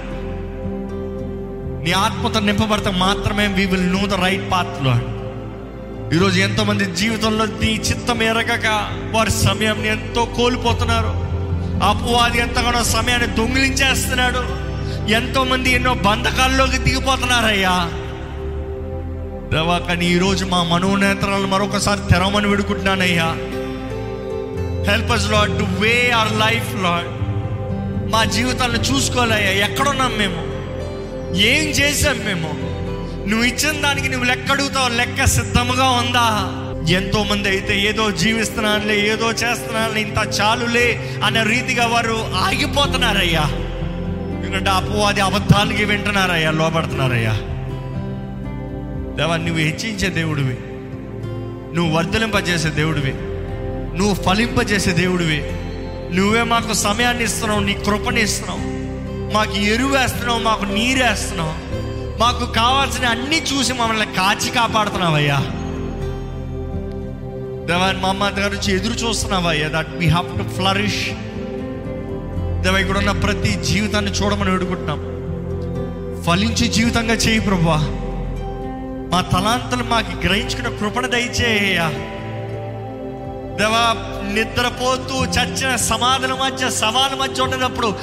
నీ 1.84 1.92
ఆత్మతో 1.92 2.40
నింపబడతా 2.40 2.90
మాత్రమే 2.90 3.46
we 3.46 3.66
will 3.66 3.92
know 3.92 4.06
the 4.06 4.14
right 4.14 4.52
path 4.52 4.74
ఈరోజు 6.14 6.40
ఎంతోమంది 6.40 6.84
జీవితంలో 6.84 7.44
నీ 7.44 7.74
చిత్తం 7.74 8.22
ఎరగక 8.22 8.66
వారి 9.10 9.30
సమయం 9.30 9.84
ఎంతో 9.84 10.24
కోల్పోతున్నారు. 10.24 11.28
అపవాది 11.84 12.38
ఎంతగానో 12.38 12.84
సమయాన్ని 12.84 13.36
దొంగిలించేస్తున్నాడు. 13.36 14.57
ఎంతోమంది 15.10 15.70
ఎన్నో 15.72 15.94
బంధకాల్లోకి 15.94 16.78
దిగిపోతున్నారయ్యా. 16.78 17.90
దేవా 19.52 19.78
కానీ 19.78 20.06
ఈరోజు 20.06 20.44
మా 20.44 20.62
మనోనేత్రాలను 20.62 21.46
మరొకసారి 21.46 22.00
తెరవమని 22.10 22.46
విడుకుంటున్నానయ్యా. 22.46 23.26
Help 24.90 25.12
us 25.12 25.30
Lord 25.30 25.58
to 25.58 25.64
way 25.80 26.10
our 26.10 26.40
life 26.40 26.82
Lord 26.82 27.08
మా 28.10 28.24
జీవితాలను 28.24 28.78
చూసుకోవాలయ్యా. 28.78 29.66
ఎక్కడున్నాం 29.66 30.12
మేము? 30.18 30.42
ఏం 31.38 31.68
చేసాం 31.68 32.18
మేము? 32.24 32.68
నువ్వు 33.28 33.44
ఇచ్చిన 33.44 33.80
దానికి 33.80 34.08
నువ్వు 34.08 34.26
లెక్క 34.26 34.50
అడుగుతావు 34.50 34.88
లెక్క 34.88 35.24
సిద్ధముగా 35.24 35.90
ఉందా? 35.90 36.28
ఎంతో 36.90 37.24
మంది 37.24 37.48
అయితే 37.48 37.80
ఏదో 37.80 38.10
జీవిస్తున్నానులే 38.10 39.00
ఏదో 39.12 39.32
చేస్తున్నానులే 39.32 40.00
ఇంత 40.00 40.40
చాలులే 40.40 41.18
అనే 41.24 41.42
రీతిగా 41.42 41.86
వారు 41.86 42.34
ఆగిపోతున్నారయ్యా. 42.34 43.50
ఎందుకంటే 44.48 44.70
అపవాది 44.70 45.20
అబద్ధాలకి 45.20 45.84
వింటున్నారయ్యా 45.84 46.50
లోపడుతున్నారయ్యా. 46.50 47.32
దేవా 49.16 49.36
నువ్వు 49.36 49.58
హెచ్చించే 49.58 50.08
దేవుడివి. 50.08 50.58
నువ్వు 51.76 51.96
వర్ధలింపజేసే 51.96 52.68
దేవుడివి. 52.68 53.14
నువ్వు 53.98 54.14
ఫలింపజేసే 54.14 54.92
దేవుడివి. 54.92 55.42
నువ్వే 56.16 56.42
మాకు 56.42 56.72
సమయాన్ని 56.72 57.24
ఇస్తున్నావు 57.24 57.60
నీ 57.60 57.74
కృపని 57.74 58.22
ఇస్తున్నావు. 58.22 58.60
మాకు 59.34 59.56
ఎరువు 59.56 59.90
వేస్తున్నావు 59.90 60.38
మాకు 60.38 60.64
నీరు 60.64 61.02
వేస్తున్నావు. 61.02 61.54
మాకు 62.20 62.52
కావాల్సిన 62.52 63.06
అన్ని 63.06 63.42
చూసి 63.42 63.72
మమ్మల్ని 63.72 64.06
కాచి 64.06 64.50
కాపాడుతున్నావయ్యా. 64.50 65.36
దేవా 67.66 67.92
మా 68.00 68.08
అమ్మ 68.08 68.28
దగ్గర 68.28 68.50
నుంచి 68.50 68.74
ఎదురు 68.74 68.92
చూస్తున్నావయ్యా 68.92 69.68
that 69.68 69.88
we 69.90 70.06
have 70.06 70.38
to 70.38 70.54
flourish 70.54 71.27
దేవా 72.64 72.78
ఇక్కడ 72.78 72.98
ఉన్న 72.98 73.10
ప్రతి 73.10 73.50
జీవితాన్ని 73.64 74.10
చూడమని 74.10 74.50
వేడుకుంటున్నాం. 74.50 75.00
ఫలించి 76.26 76.68
జీవితంగా 76.68 77.14
చేయి 77.14 77.40
ప్రభా 77.40 77.76
మా 79.12 79.20
తలాంతలు 79.20 79.84
మాకు 79.84 80.26
గ్రహించుకున్న 80.26 80.68
కృపణ 80.68 81.06
దయచేయ్యా. 81.06 81.88
దేవా 83.60 83.84
నిద్రపోతూ 84.32 85.24
చచ్చిన 85.24 85.76
సమాధుల 85.76 86.32
మధ్య 86.32 86.70
సవాల 86.70 87.14
మధ్య 87.14 87.42
ఉండేటప్పుడు 87.42 87.94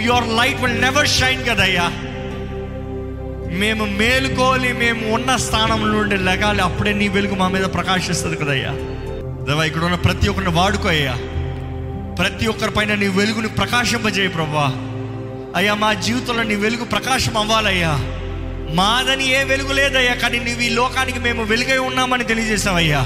your 0.00 0.28
light 0.28 0.60
will 0.60 0.80
never 0.80 1.08
shine 1.08 1.44
కదయ్యా. 1.46 1.88
మేము 3.58 3.84
మేలుకోలి 3.84 4.72
మేము 4.72 5.12
ఉన్న 5.12 5.36
స్థానం 5.36 5.92
నుండి 5.92 6.16
లెగాలి 6.16 6.60
అప్పుడే 6.60 6.92
నీ 6.92 7.08
వెలుగు 7.08 7.34
మా 7.34 7.48
మీద 7.48 7.64
ప్రకాశిస్తుంది 7.64 8.36
కదయ్యా. 8.36 8.72
దేవా 9.44 9.64
ఇక్కడ 9.64 9.84
ఉన్న 9.84 9.94
ప్రతి 9.94 10.28
ఒక్కరిని 10.28 10.52
వాడుకోయ్యా. 10.52 11.14
ప్రతి 12.18 12.46
ఒక్కరి 12.46 12.70
పైన 12.70 12.94
నీ 12.94 13.08
వెలుగుని 13.08 13.48
ప్రకాశింపజేయ 13.48 14.28
ప్రభా. 14.28 14.72
అయ్యా 15.56 15.74
మా 15.74 15.92
జీవితంలో 15.92 16.42
నీ 16.42 16.54
వెలుగు 16.54 16.84
ప్రకాశం 16.84 17.36
అవ్వాలయ్యా. 17.36 17.90
మాదని 18.74 19.40
ఏ 19.40 19.44
వెలుగు 19.44 19.72
లేదయ్యా 19.72 20.14
కానీ 20.14 20.38
నీవు 20.38 20.60
ఈ 20.60 20.68
లోకానికి 20.68 21.18
మేము 21.18 21.44
వెలుగై 21.44 21.78
ఉన్నామని 21.78 22.24
తెలియజేసావయ్యా 22.24 23.00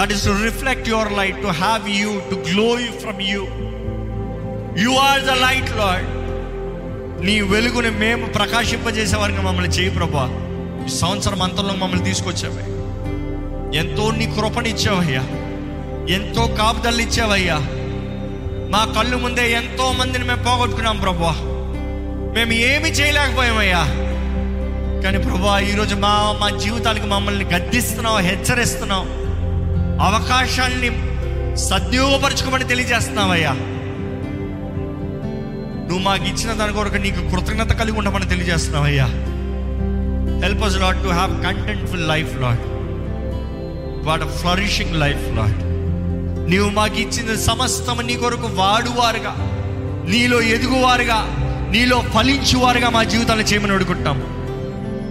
that 0.00 0.12
is 0.12 0.24
to 0.24 0.30
reflect 0.44 0.88
your 0.88 1.12
light 1.12 1.42
to 1.42 1.46
have 1.46 1.88
you 1.88 2.20
to 2.30 2.34
glow 2.34 2.80
you 2.80 2.98
from 3.00 3.22
you 3.22 3.46
you 4.84 4.98
are 4.98 5.20
the 5.20 5.30
light 5.30 5.76
Lord 5.76 6.06
నీ 7.26 7.40
వెలుగుని 7.40 7.90
మేము 7.90 8.26
ప్రకాశింపజేసే 8.26 9.16
వారికి 9.16 9.40
మమ్మల్ని 9.40 9.70
చేయి 9.70 9.90
ప్రభా. 9.90 10.24
ఈ 10.86 10.88
సంవత్సరం 10.88 11.42
అంతంలో 11.42 11.74
మమ్మల్ని 11.74 12.04
తీసుకొచ్చావే. 12.04 12.62
ఎంతో 13.78 14.10
నీ 14.10 14.26
కృపనిచ్చావయ్యా 14.26 15.20
ఎంతో 16.14 16.46
కాపుదలు 16.46 17.02
ఇచ్చావయ్యా. 17.02 17.56
మా 18.70 18.92
కళ్ళు 18.96 19.16
ముందే 19.16 19.52
ఎంతో 19.52 19.92
మందిని 19.92 20.24
మేము 20.24 20.42
పోగొట్టుకున్నాం 20.42 20.96
ప్రభా 20.96 21.34
మేము 22.34 22.52
ఏమి 22.52 22.88
చేయలేకపోయామయ్యా. 22.88 23.82
కానీ 25.02 25.18
ప్రభా 25.18 25.58
ఈరోజు 25.58 25.94
మా 25.94 26.38
మా 26.40 26.50
జీవితాలకు 26.50 27.06
మమ్మల్ని 27.06 27.44
గద్దిస్తున్నావు 27.44 28.18
హెచ్చరిస్తున్నావు. 28.18 29.06
అవకాశాన్ని 30.02 30.90
సద్వియోగపరచుకోమని 31.56 32.64
తెలియజేస్తున్నావయ్యా. 32.64 33.52
నువ్వు 35.88 35.98
మాకు 35.98 36.24
ఇచ్చిన 36.24 36.52
దాని 36.52 36.72
కొరకు 36.72 36.94
నీకు 36.94 37.30
కృతజ్ఞత 37.30 37.72
కలిగి 37.72 37.98
ఉండమని 37.98 38.28
తెలియజేస్తున్నావయ్యా. 38.28 39.06
Help 40.42 40.64
us 40.64 40.78
Lord 40.78 41.02
to 41.02 41.08
have 41.08 41.44
contentful 41.44 42.08
life 42.08 42.34
Lord 42.40 42.64
what 44.06 44.22
flourishing 44.22 44.96
life 45.00 45.36
Lord 45.36 45.60
నీవు 46.48 46.68
మాకు 46.70 46.98
ఇచ్చిన 47.00 47.34
సమస్తం 47.40 47.98
నీ 48.06 48.14
కొరకు 48.14 48.48
వాడువారుగా 48.54 49.32
నీలో 50.08 50.40
ఎదుగువారుగా 50.54 51.18
నీలో 51.70 52.02
ఫలించువారుగా 52.14 52.88
మా 52.90 53.02
జీవితాన్ని 53.04 53.44
చేయమని 53.44 53.72
అడుగుంటాము 53.72 54.26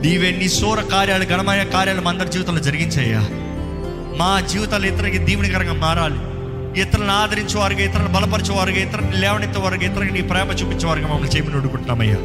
నీవే 0.04 0.32
నీ 0.32 0.48
సోర 0.50 0.82
కార్యాలు 0.92 1.26
ఘనమైన 1.26 1.64
కార్యాలు 1.70 2.02
మా 2.02 2.12
అందరి 2.12 2.30
జీవితంలో 2.30 2.62
జరిగించయ్యా. 2.62 3.22
మా 4.18 4.40
జీవితాలు 4.42 4.86
ఇతరులకి 4.86 5.18
దీవెనకరంగా 5.20 5.74
మారాలి. 5.76 6.20
ఇతరులను 6.82 7.14
ఆదరించేవారుగా 7.14 7.84
ఇతరులను 7.84 8.14
బలపరిచేవారుగా 8.14 8.78
ఇతరులను 8.78 9.18
లేవనెత్తేవారుగా 9.18 9.86
ఇతరులకు 9.86 10.14
నీ 10.14 10.22
ప్రేమ 10.22 10.52
చూపించేవారుగా 10.52 11.08
మమ్మల్ని 11.08 11.32
చేయమని 11.32 11.58
అడుగుంటున్నామయ్యా 11.58 12.20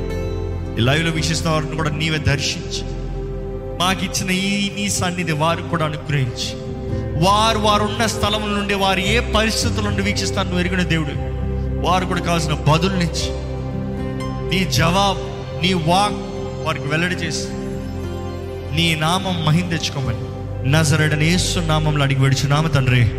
ఈ 0.79 0.81
లైవ్లో 0.81 1.11
వీక్షిస్తున్న 1.11 1.53
వారిని 1.53 1.77
కూడా 1.77 1.91
నీవే 1.91 2.19
దర్శించి 2.27 2.83
మాకు 3.81 4.05
ఇచ్చిన 4.05 4.31
ఈ 4.45 4.71
నీ 4.77 4.89
సన్నిధి 4.91 5.33
వారికి 5.35 5.69
కూడా 5.69 5.85
అనుగ్రహించి 5.85 6.49
వారు 7.21 7.59
వారు 7.59 7.83
ఉన్న 7.83 8.07
స్థలం 8.07 8.55
నుండి 8.55 8.75
వారు 8.75 9.01
ఏ 9.01 9.21
పరిస్థితుల 9.21 9.85
నుండి 9.85 10.03
వీక్షిస్తారు? 10.03 10.47
నువ్వు 10.47 10.61
ఎరిగిన 10.61 10.83
దేవుడు. 10.83 11.11
వారు 11.87 12.05
కూడా 12.05 12.21
కావాల్సిన 12.21 12.53
బదులునిచ్చి 12.55 13.51
నీ 14.51 14.65
జవాబు 14.73 15.21
నీ 15.63 15.73
వాక్ 15.73 16.15
వారికి 16.67 16.89
వెల్లడి 16.89 17.15
చేసి 17.15 17.47
నీ 18.77 18.95
నామం 18.95 19.45
మహిం 19.45 19.69
తెచ్చుకోమని. 19.69 20.19
నజరడని 20.71 21.39
నామంలో 21.67 22.03
అడిగి 22.03 22.21
విడిచున్నాము 22.21 22.69
తండ్రి. 22.69 23.11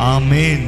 ఆమెన్. 0.00 0.66